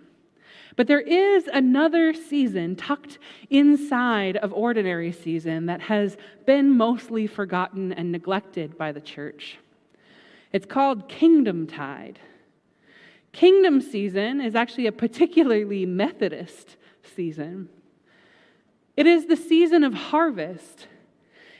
But 0.76 0.86
there 0.86 1.00
is 1.00 1.48
another 1.52 2.12
season 2.12 2.76
tucked 2.76 3.18
inside 3.48 4.36
of 4.36 4.52
ordinary 4.52 5.10
season 5.10 5.66
that 5.66 5.80
has 5.80 6.18
been 6.44 6.70
mostly 6.76 7.26
forgotten 7.26 7.92
and 7.92 8.12
neglected 8.12 8.76
by 8.76 8.92
the 8.92 9.00
church. 9.00 9.56
It's 10.52 10.66
called 10.66 11.08
Kingdom 11.08 11.66
Tide. 11.66 12.18
Kingdom 13.32 13.80
season 13.80 14.40
is 14.40 14.54
actually 14.54 14.86
a 14.86 14.92
particularly 14.92 15.86
Methodist 15.86 16.76
season. 17.02 17.68
It 18.96 19.06
is 19.06 19.26
the 19.26 19.36
season 19.36 19.82
of 19.82 19.94
harvest. 19.94 20.88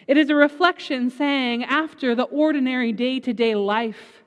It 0.07 0.16
is 0.16 0.31
a 0.31 0.35
reflection 0.35 1.11
saying, 1.11 1.64
after 1.64 2.14
the 2.14 2.24
ordinary 2.24 2.92
day 2.92 3.20
to 3.20 3.33
day 3.33 3.55
life 3.55 4.22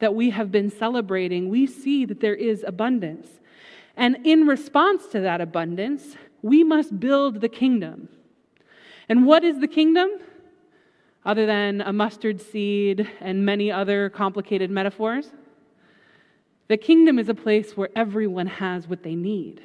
that 0.00 0.14
we 0.14 0.30
have 0.30 0.50
been 0.50 0.70
celebrating, 0.70 1.48
we 1.48 1.66
see 1.66 2.04
that 2.04 2.20
there 2.20 2.34
is 2.34 2.64
abundance. 2.66 3.26
And 3.96 4.18
in 4.24 4.46
response 4.46 5.06
to 5.08 5.20
that 5.20 5.40
abundance, 5.40 6.16
we 6.40 6.64
must 6.64 6.98
build 6.98 7.40
the 7.40 7.48
kingdom. 7.48 8.08
And 9.08 9.26
what 9.26 9.44
is 9.44 9.60
the 9.60 9.68
kingdom? 9.68 10.10
Other 11.24 11.46
than 11.46 11.80
a 11.82 11.92
mustard 11.92 12.40
seed 12.40 13.08
and 13.20 13.44
many 13.44 13.70
other 13.70 14.10
complicated 14.10 14.70
metaphors? 14.70 15.30
The 16.68 16.76
kingdom 16.76 17.18
is 17.18 17.28
a 17.28 17.34
place 17.34 17.76
where 17.76 17.90
everyone 17.94 18.46
has 18.46 18.88
what 18.88 19.02
they 19.02 19.14
need. 19.14 19.60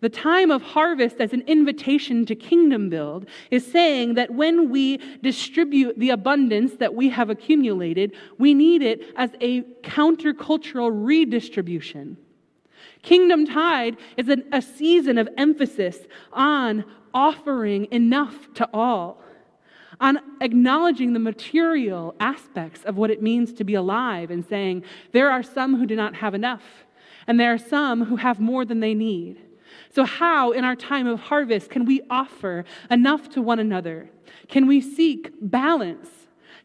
The 0.00 0.08
time 0.08 0.52
of 0.52 0.62
harvest 0.62 1.16
as 1.20 1.32
an 1.32 1.42
invitation 1.48 2.24
to 2.26 2.36
kingdom 2.36 2.88
build 2.88 3.26
is 3.50 3.66
saying 3.66 4.14
that 4.14 4.30
when 4.30 4.70
we 4.70 4.98
distribute 5.22 5.98
the 5.98 6.10
abundance 6.10 6.74
that 6.76 6.94
we 6.94 7.08
have 7.08 7.30
accumulated, 7.30 8.14
we 8.38 8.54
need 8.54 8.82
it 8.82 9.02
as 9.16 9.30
a 9.40 9.62
countercultural 9.82 10.90
redistribution. 10.92 12.16
Kingdom 13.02 13.46
Tide 13.46 13.96
is 14.16 14.28
an, 14.28 14.44
a 14.52 14.62
season 14.62 15.18
of 15.18 15.28
emphasis 15.36 15.98
on 16.32 16.84
offering 17.14 17.88
enough 17.90 18.52
to 18.54 18.68
all, 18.72 19.22
on 20.00 20.20
acknowledging 20.40 21.12
the 21.12 21.18
material 21.18 22.14
aspects 22.20 22.84
of 22.84 22.96
what 22.96 23.10
it 23.10 23.22
means 23.22 23.52
to 23.54 23.64
be 23.64 23.74
alive 23.74 24.30
and 24.30 24.44
saying, 24.44 24.84
there 25.12 25.30
are 25.30 25.42
some 25.42 25.76
who 25.76 25.86
do 25.86 25.96
not 25.96 26.16
have 26.16 26.34
enough, 26.34 26.62
and 27.26 27.38
there 27.38 27.52
are 27.52 27.58
some 27.58 28.04
who 28.04 28.16
have 28.16 28.40
more 28.40 28.64
than 28.64 28.80
they 28.80 28.94
need. 28.94 29.40
So, 29.90 30.04
how 30.04 30.52
in 30.52 30.64
our 30.64 30.76
time 30.76 31.06
of 31.06 31.20
harvest 31.20 31.70
can 31.70 31.84
we 31.84 32.02
offer 32.08 32.64
enough 32.90 33.28
to 33.30 33.42
one 33.42 33.58
another? 33.58 34.10
Can 34.48 34.66
we 34.66 34.80
seek 34.80 35.32
balance? 35.40 36.08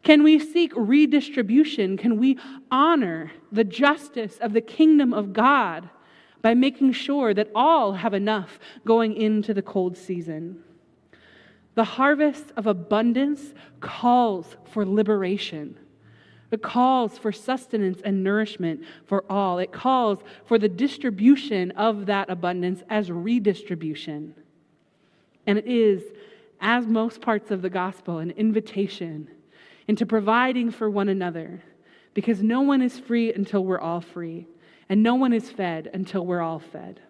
Can 0.02 0.22
we 0.22 0.38
seek 0.38 0.72
redistribution? 0.76 1.96
Can 1.96 2.18
we 2.18 2.38
honor 2.70 3.32
the 3.50 3.64
justice 3.64 4.36
of 4.38 4.52
the 4.52 4.60
kingdom 4.60 5.14
of 5.14 5.32
God 5.32 5.88
by 6.44 6.52
making 6.52 6.92
sure 6.92 7.32
that 7.32 7.50
all 7.54 7.94
have 7.94 8.12
enough 8.12 8.58
going 8.84 9.16
into 9.16 9.54
the 9.54 9.62
cold 9.62 9.96
season. 9.96 10.62
The 11.74 11.84
harvest 11.84 12.52
of 12.58 12.66
abundance 12.66 13.54
calls 13.80 14.54
for 14.70 14.84
liberation. 14.84 15.78
It 16.50 16.60
calls 16.60 17.16
for 17.16 17.32
sustenance 17.32 18.02
and 18.04 18.22
nourishment 18.22 18.82
for 19.06 19.24
all. 19.32 19.58
It 19.58 19.72
calls 19.72 20.18
for 20.44 20.58
the 20.58 20.68
distribution 20.68 21.70
of 21.70 22.04
that 22.06 22.28
abundance 22.28 22.82
as 22.90 23.10
redistribution. 23.10 24.34
And 25.46 25.56
it 25.56 25.66
is, 25.66 26.02
as 26.60 26.86
most 26.86 27.22
parts 27.22 27.52
of 27.52 27.62
the 27.62 27.70
gospel, 27.70 28.18
an 28.18 28.32
invitation 28.32 29.30
into 29.88 30.04
providing 30.04 30.70
for 30.70 30.90
one 30.90 31.08
another 31.08 31.62
because 32.12 32.42
no 32.42 32.60
one 32.60 32.82
is 32.82 32.98
free 32.98 33.32
until 33.32 33.64
we're 33.64 33.80
all 33.80 34.02
free 34.02 34.46
and 34.94 35.02
no 35.02 35.16
one 35.16 35.32
is 35.32 35.50
fed 35.50 35.90
until 35.92 36.24
we're 36.24 36.40
all 36.40 36.60
fed. 36.60 37.00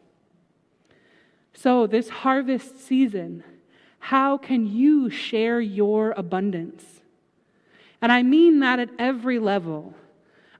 So, 1.52 1.86
this 1.86 2.08
harvest 2.08 2.80
season, 2.80 3.44
how 3.98 4.38
can 4.38 4.66
you 4.66 5.10
share 5.10 5.60
your 5.60 6.12
abundance? 6.16 6.82
And 8.00 8.10
I 8.10 8.22
mean 8.22 8.60
that 8.60 8.78
at 8.78 8.88
every 8.98 9.38
level. 9.38 9.92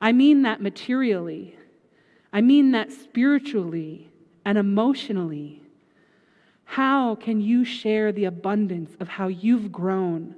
I 0.03 0.13
mean 0.13 0.43
that 0.43 0.61
materially. 0.61 1.57
I 2.31 2.43
mean 2.43 2.73
that 2.73 2.93
spiritually 2.93 4.11
and 4.45 4.59
emotionally. 4.59 5.63
How 6.67 7.15
can 7.15 7.41
you 7.41 7.65
share 7.65 8.13
the 8.13 8.27
abundance 8.27 8.95
of 9.01 9.09
how 9.09 9.29
you've 9.29 9.73
grown 9.73 10.35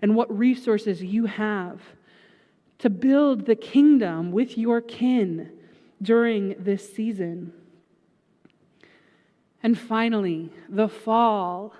and 0.00 0.16
what 0.16 0.34
resources 0.34 1.02
you 1.02 1.26
have 1.26 1.82
to 2.78 2.88
build 2.88 3.44
the 3.44 3.54
kingdom 3.54 4.32
with 4.32 4.56
your 4.56 4.80
kin 4.80 5.58
during 6.02 6.56
this 6.58 6.92
season. 6.92 7.52
And 9.62 9.78
finally, 9.78 10.50
the 10.68 10.88
fall, 10.88 11.72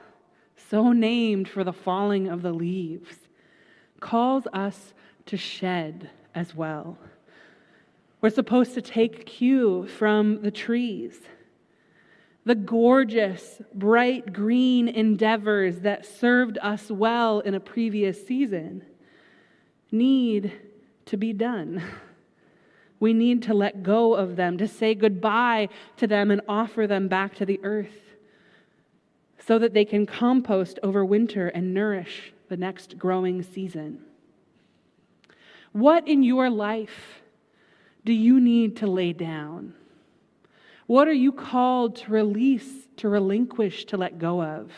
so 0.71 0.93
named 0.93 1.49
for 1.49 1.65
the 1.65 1.73
falling 1.73 2.29
of 2.29 2.43
the 2.43 2.53
leaves, 2.53 3.17
calls 4.01 4.47
us 4.53 4.95
to 5.27 5.37
shed 5.37 6.11
as 6.35 6.55
well. 6.55 6.97
We're 8.21 8.31
supposed 8.31 8.75
to 8.75 8.83
take 8.83 9.27
cue 9.27 9.87
from 9.87 10.43
the 10.43 10.53
trees. 10.53 11.19
The 12.45 12.55
gorgeous, 12.55 13.61
bright 13.75 14.33
green 14.33 14.89
endeavors 14.89 15.81
that 15.81 16.07
served 16.07 16.59
us 16.59 16.91
well 16.91 17.41
in 17.41 17.55
a 17.55 17.61
previous 17.61 18.25
season 18.27 18.85
need 19.91 20.53
to 21.07 21.17
be 21.17 21.33
done. 21.33 21.83
We 23.03 23.13
need 23.13 23.43
to 23.43 23.53
let 23.53 23.83
go 23.83 24.15
of 24.15 24.37
them, 24.37 24.57
to 24.59 24.69
say 24.69 24.95
goodbye 24.95 25.71
to 25.97 26.07
them 26.07 26.31
and 26.31 26.41
offer 26.47 26.87
them 26.87 27.09
back 27.09 27.35
to 27.35 27.45
the 27.45 27.59
earth. 27.65 27.99
so 29.45 29.59
that 29.59 29.75
they 29.75 29.85
can 29.85 30.07
compost 30.07 30.79
over 30.85 31.05
winter 31.05 31.49
and 31.49 31.75
nourish 31.75 32.33
the 32.49 32.57
next 32.57 32.97
growing 32.97 33.43
season. 33.43 34.01
What 35.73 36.07
in 36.07 36.23
your 36.23 36.49
life 36.49 37.23
do 38.05 38.13
you 38.13 38.39
need 38.39 38.77
to 38.77 38.87
lay 38.87 39.13
down? 39.13 39.75
What 40.87 41.09
are 41.09 41.13
you 41.13 41.33
called 41.33 41.97
to 41.97 42.13
release, 42.13 42.87
to 42.99 43.09
relinquish, 43.09 43.85
to 43.87 43.97
let 43.97 44.21
go 44.21 44.41
of? 44.41 44.71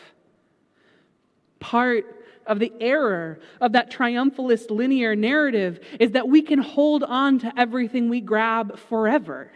Part 1.59 2.14
of 2.45 2.59
the 2.59 2.71
error 2.79 3.39
of 3.61 3.71
that 3.73 3.91
triumphalist 3.91 4.69
linear 4.69 5.15
narrative 5.15 5.79
is 5.99 6.11
that 6.11 6.27
we 6.27 6.41
can 6.41 6.59
hold 6.59 7.03
on 7.03 7.39
to 7.39 7.53
everything 7.57 8.09
we 8.09 8.21
grab 8.21 8.77
forever. 8.77 9.51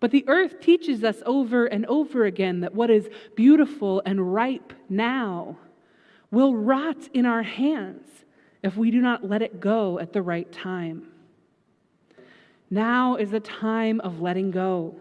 But 0.00 0.10
the 0.10 0.24
earth 0.28 0.60
teaches 0.60 1.02
us 1.02 1.22
over 1.26 1.66
and 1.66 1.84
over 1.86 2.24
again 2.24 2.60
that 2.60 2.74
what 2.74 2.90
is 2.90 3.08
beautiful 3.34 4.02
and 4.06 4.32
ripe 4.32 4.72
now 4.88 5.58
will 6.30 6.54
rot 6.54 7.08
in 7.12 7.26
our 7.26 7.42
hands 7.42 8.06
if 8.62 8.76
we 8.76 8.90
do 8.90 9.00
not 9.00 9.24
let 9.24 9.42
it 9.42 9.60
go 9.60 9.98
at 9.98 10.12
the 10.12 10.22
right 10.22 10.50
time. 10.52 11.08
Now 12.70 13.16
is 13.16 13.30
the 13.30 13.40
time 13.40 14.00
of 14.00 14.20
letting 14.20 14.50
go. 14.50 14.96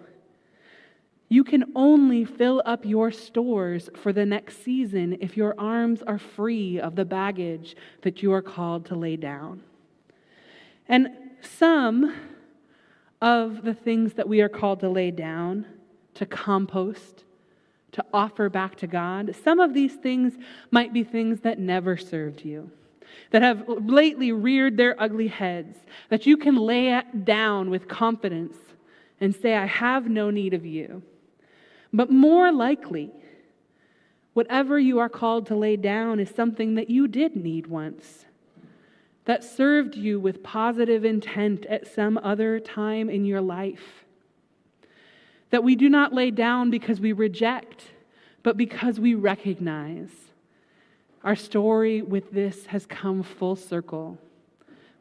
You 1.29 1.43
can 1.43 1.65
only 1.75 2.23
fill 2.23 2.61
up 2.65 2.85
your 2.85 3.11
stores 3.11 3.89
for 3.95 4.13
the 4.13 4.25
next 4.25 4.63
season 4.63 5.17
if 5.19 5.35
your 5.35 5.55
arms 5.59 6.01
are 6.01 6.17
free 6.17 6.79
of 6.79 6.95
the 6.95 7.03
baggage 7.03 7.75
that 8.03 8.23
you 8.23 8.31
are 8.31 8.41
called 8.41 8.85
to 8.85 8.95
lay 8.95 9.17
down. 9.17 9.61
And 10.87 11.09
some 11.41 12.15
of 13.21 13.63
the 13.63 13.73
things 13.73 14.13
that 14.13 14.29
we 14.29 14.39
are 14.41 14.49
called 14.49 14.79
to 14.79 14.89
lay 14.89 15.11
down, 15.11 15.65
to 16.13 16.25
compost, 16.25 17.25
to 17.91 18.05
offer 18.13 18.47
back 18.47 18.77
to 18.77 18.87
God, 18.87 19.35
some 19.43 19.59
of 19.59 19.73
these 19.73 19.95
things 19.95 20.33
might 20.71 20.93
be 20.93 21.03
things 21.03 21.41
that 21.41 21.59
never 21.59 21.97
served 21.97 22.45
you, 22.45 22.71
that 23.31 23.41
have 23.41 23.65
lately 23.67 24.31
reared 24.31 24.77
their 24.77 25.01
ugly 25.01 25.27
heads, 25.27 25.77
that 26.09 26.25
you 26.25 26.37
can 26.37 26.55
lay 26.55 27.01
down 27.23 27.69
with 27.69 27.89
confidence 27.89 28.55
and 29.19 29.35
say, 29.35 29.55
I 29.55 29.65
have 29.65 30.09
no 30.09 30.29
need 30.29 30.53
of 30.53 30.65
you. 30.65 31.01
But 31.93 32.11
more 32.11 32.51
likely, 32.51 33.11
whatever 34.33 34.77
you 34.77 34.99
are 34.99 35.09
called 35.09 35.47
to 35.47 35.55
lay 35.55 35.77
down 35.77 36.19
is 36.19 36.29
something 36.29 36.75
that 36.75 36.89
you 36.89 37.07
did 37.07 37.35
need 37.35 37.67
once 37.67 38.25
that 39.27 39.43
served 39.43 39.95
you 39.95 40.19
with 40.19 40.41
positive 40.41 41.03
intent 41.03 41.65
at 41.65 41.85
some 41.85 42.17
other 42.23 42.61
time 42.61 43.09
in 43.09 43.25
your 43.25 43.41
life. 43.41 44.05
That 45.49 45.65
we 45.65 45.75
do 45.75 45.89
not 45.89 46.13
lay 46.13 46.31
down 46.31 46.69
because 46.69 47.01
we 47.01 47.11
reject, 47.11 47.83
but 48.41 48.55
because 48.55 49.01
we 49.01 49.15
recognize. 49.15 50.11
Our 51.25 51.35
story 51.35 52.01
with 52.01 52.31
this 52.31 52.67
has 52.67 52.85
come 52.85 53.21
full 53.21 53.57
circle. 53.57 54.17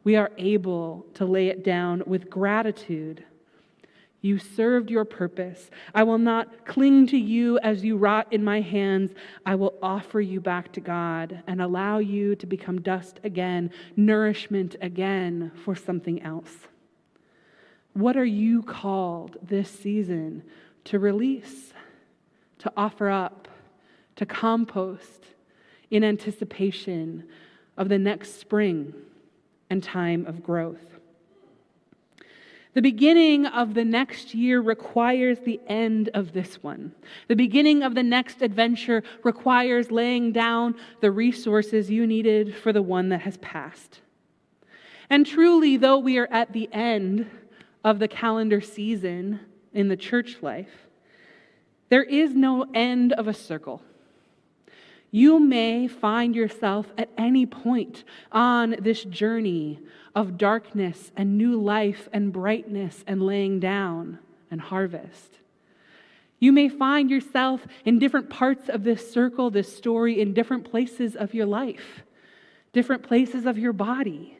We 0.03 0.17
are 0.17 0.31
able 0.37 1.05
to 1.13 1.25
lay 1.25 1.47
it 1.47 1.63
down 1.63 2.03
with 2.05 2.29
gratitude 2.29 3.23
you 4.21 4.39
served 4.39 4.89
your 4.89 5.05
purpose. 5.05 5.69
I 5.93 6.03
will 6.03 6.17
not 6.17 6.65
cling 6.65 7.07
to 7.07 7.17
you 7.17 7.59
as 7.59 7.83
you 7.83 7.97
rot 7.97 8.27
in 8.31 8.43
my 8.43 8.61
hands. 8.61 9.11
I 9.45 9.55
will 9.55 9.75
offer 9.81 10.19
you 10.19 10.41
back 10.41 10.71
to 10.73 10.81
God 10.81 11.43
and 11.47 11.61
allow 11.61 11.99
you 11.99 12.35
to 12.35 12.45
become 12.47 12.81
dust 12.81 13.19
again, 13.23 13.71
nourishment 13.95 14.75
again 14.81 15.51
for 15.63 15.75
something 15.75 16.21
else. 16.23 16.55
What 17.93 18.17
are 18.17 18.25
you 18.25 18.63
called 18.63 19.37
this 19.41 19.69
season 19.69 20.43
to 20.85 20.99
release, 20.99 21.73
to 22.59 22.71
offer 22.75 23.09
up, 23.09 23.47
to 24.15 24.25
compost 24.25 25.25
in 25.89 26.03
anticipation 26.03 27.27
of 27.77 27.89
the 27.89 27.99
next 27.99 28.39
spring 28.39 28.93
and 29.69 29.83
time 29.83 30.25
of 30.25 30.43
growth? 30.43 30.96
The 32.77 32.83
beginning 32.83 33.47
of 33.47 33.73
the 33.73 33.83
next 33.83 34.35
year 34.35 34.61
requires 34.61 35.39
the 35.39 35.59
end 35.65 36.11
of 36.13 36.33
this 36.33 36.61
one. 36.61 36.93
The 37.27 37.35
beginning 37.35 37.81
of 37.81 37.95
the 37.95 38.03
next 38.03 38.43
adventure 38.43 39.01
requires 39.23 39.89
laying 39.89 40.31
down 40.31 40.75
the 41.01 41.09
resources 41.09 41.89
you 41.89 42.05
needed 42.05 42.53
for 42.53 42.71
the 42.71 42.83
one 42.83 43.09
that 43.09 43.21
has 43.21 43.37
passed. 43.37 44.01
And 45.09 45.25
truly, 45.25 45.77
though 45.77 45.97
we 45.97 46.19
are 46.19 46.27
at 46.31 46.53
the 46.53 46.69
end 46.71 47.25
of 47.83 47.97
the 47.97 48.07
calendar 48.07 48.61
season 48.61 49.39
in 49.73 49.87
the 49.87 49.97
church 49.97 50.43
life, 50.43 50.87
there 51.89 52.03
is 52.03 52.35
no 52.35 52.67
end 52.75 53.11
of 53.11 53.27
a 53.27 53.33
circle. 53.33 53.81
You 55.17 55.39
may 55.39 55.87
find 55.87 56.35
yourself 56.35 56.93
at 56.95 57.09
any 57.17 57.47
point 57.47 58.03
on 58.31 58.75
this 58.79 59.03
journey 59.03 59.79
of 60.13 60.37
darkness 60.37 61.11
and 61.17 61.39
new 61.39 61.59
life 61.59 62.07
and 62.13 62.31
brightness 62.31 63.03
and 63.07 63.23
laying 63.23 63.59
down 63.59 64.19
and 64.51 64.61
harvest. 64.61 65.39
You 66.37 66.51
may 66.51 66.69
find 66.69 67.09
yourself 67.09 67.65
in 67.83 67.97
different 67.97 68.29
parts 68.29 68.69
of 68.69 68.83
this 68.83 69.11
circle, 69.11 69.49
this 69.49 69.75
story, 69.75 70.21
in 70.21 70.35
different 70.35 70.69
places 70.69 71.15
of 71.15 71.33
your 71.33 71.47
life, 71.47 72.03
different 72.71 73.01
places 73.01 73.47
of 73.47 73.57
your 73.57 73.73
body. 73.73 74.37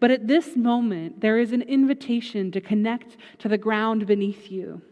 But 0.00 0.10
at 0.10 0.26
this 0.26 0.56
moment, 0.56 1.20
there 1.20 1.38
is 1.38 1.52
an 1.52 1.62
invitation 1.62 2.50
to 2.50 2.60
connect 2.60 3.16
to 3.38 3.48
the 3.48 3.58
ground 3.58 4.08
beneath 4.08 4.50
you, 4.50 4.82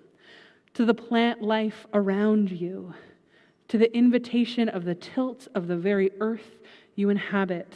to 0.75 0.85
the 0.85 0.95
plant 0.95 1.43
life 1.43 1.89
around 1.93 2.53
you 2.53 2.95
to 3.73 3.79
the 3.79 3.97
invitation 3.97 4.69
of 4.69 4.85
the 4.85 4.95
tilt 4.95 5.49
of 5.55 5.67
the 5.67 5.79
very 5.79 6.11
earth 6.21 6.61
you 6.95 7.09
inhabit, 7.09 7.73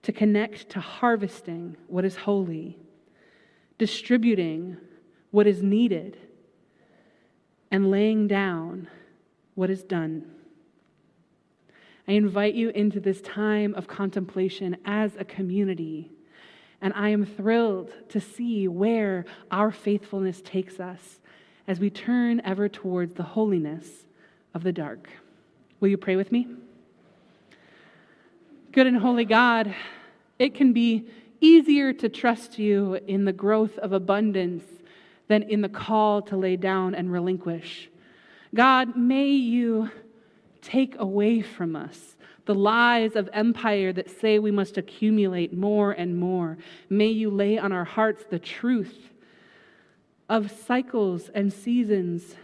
to 0.00 0.12
connect 0.12 0.68
to 0.68 0.78
harvesting 0.78 1.76
what 1.88 2.04
is 2.04 2.14
holy, 2.14 2.78
distributing 3.78 4.76
what 5.32 5.48
is 5.48 5.60
needed, 5.60 6.16
and 7.72 7.90
laying 7.90 8.28
down 8.28 8.86
what 9.56 9.70
is 9.70 9.82
done. 9.82 10.30
I 12.06 12.12
invite 12.12 12.54
you 12.54 12.68
into 12.68 13.00
this 13.00 13.20
time 13.22 13.74
of 13.74 13.88
contemplation 13.88 14.76
as 14.84 15.16
a 15.16 15.24
community. 15.24 16.12
And 16.80 16.92
I 16.94 17.08
am 17.08 17.26
thrilled 17.26 17.90
to 18.10 18.20
see 18.20 18.68
where 18.68 19.24
our 19.50 19.72
faithfulness 19.72 20.40
takes 20.40 20.78
us 20.78 21.18
as 21.66 21.80
we 21.80 21.90
turn 21.90 22.40
ever 22.44 22.68
towards 22.68 23.14
the 23.14 23.24
holiness 23.24 24.06
of 24.54 24.62
the 24.62 24.72
dark. 24.72 25.08
Will 25.80 25.88
you 25.88 25.96
pray 25.96 26.16
with 26.16 26.32
me? 26.32 26.46
Good 28.72 28.86
and 28.86 28.96
holy 28.96 29.24
God, 29.24 29.74
it 30.38 30.54
can 30.54 30.72
be 30.72 31.08
easier 31.40 31.92
to 31.92 32.08
trust 32.08 32.58
you 32.58 32.94
in 33.06 33.24
the 33.24 33.32
growth 33.32 33.78
of 33.78 33.92
abundance 33.92 34.64
than 35.28 35.42
in 35.44 35.60
the 35.60 35.68
call 35.68 36.22
to 36.22 36.36
lay 36.36 36.56
down 36.56 36.94
and 36.94 37.10
relinquish. 37.10 37.88
God, 38.54 38.96
may 38.96 39.28
you 39.28 39.90
take 40.60 40.96
away 40.98 41.40
from 41.40 41.76
us 41.76 42.16
the 42.46 42.54
lies 42.54 43.14
of 43.16 43.28
empire 43.32 43.92
that 43.92 44.10
say 44.10 44.38
we 44.38 44.50
must 44.50 44.76
accumulate 44.76 45.52
more 45.52 45.92
and 45.92 46.18
more. 46.18 46.58
May 46.88 47.08
you 47.08 47.30
lay 47.30 47.58
on 47.58 47.70
our 47.70 47.84
hearts 47.84 48.24
the 48.28 48.38
truth 48.38 49.10
of 50.28 50.50
cycles 50.50 51.30
and 51.34 51.52
seasons 51.52 52.34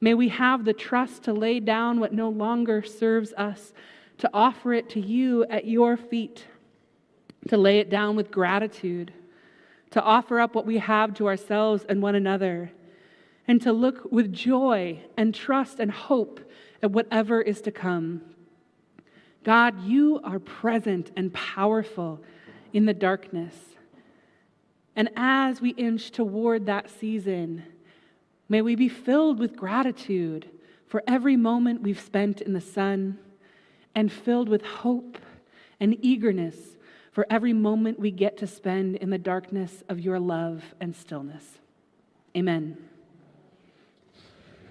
May 0.00 0.14
we 0.14 0.28
have 0.28 0.64
the 0.64 0.72
trust 0.72 1.24
to 1.24 1.32
lay 1.32 1.60
down 1.60 2.00
what 2.00 2.12
no 2.12 2.30
longer 2.30 2.82
serves 2.82 3.32
us, 3.34 3.72
to 4.18 4.30
offer 4.32 4.72
it 4.72 4.88
to 4.90 5.00
you 5.00 5.44
at 5.44 5.66
your 5.66 5.96
feet, 5.96 6.46
to 7.48 7.56
lay 7.56 7.78
it 7.78 7.90
down 7.90 8.16
with 8.16 8.30
gratitude, 8.30 9.12
to 9.90 10.02
offer 10.02 10.40
up 10.40 10.54
what 10.54 10.66
we 10.66 10.78
have 10.78 11.14
to 11.14 11.26
ourselves 11.26 11.84
and 11.88 12.00
one 12.00 12.14
another, 12.14 12.70
and 13.46 13.60
to 13.62 13.72
look 13.72 14.10
with 14.10 14.32
joy 14.32 15.00
and 15.16 15.34
trust 15.34 15.80
and 15.80 15.90
hope 15.90 16.40
at 16.82 16.92
whatever 16.92 17.42
is 17.42 17.60
to 17.62 17.70
come. 17.70 18.22
God, 19.44 19.82
you 19.84 20.20
are 20.22 20.38
present 20.38 21.10
and 21.16 21.32
powerful 21.32 22.20
in 22.72 22.86
the 22.86 22.94
darkness. 22.94 23.54
And 24.94 25.08
as 25.16 25.60
we 25.60 25.70
inch 25.70 26.10
toward 26.10 26.66
that 26.66 26.90
season, 26.90 27.64
May 28.50 28.62
we 28.62 28.74
be 28.74 28.88
filled 28.88 29.38
with 29.38 29.56
gratitude 29.56 30.50
for 30.88 31.04
every 31.06 31.36
moment 31.36 31.82
we've 31.82 32.00
spent 32.00 32.40
in 32.40 32.52
the 32.52 32.60
sun 32.60 33.16
and 33.94 34.10
filled 34.10 34.48
with 34.48 34.64
hope 34.64 35.18
and 35.78 35.96
eagerness 36.04 36.56
for 37.12 37.26
every 37.30 37.52
moment 37.52 38.00
we 38.00 38.10
get 38.10 38.36
to 38.38 38.48
spend 38.48 38.96
in 38.96 39.10
the 39.10 39.18
darkness 39.18 39.84
of 39.88 40.00
your 40.00 40.18
love 40.18 40.74
and 40.80 40.96
stillness. 40.96 41.58
Amen. 42.36 42.89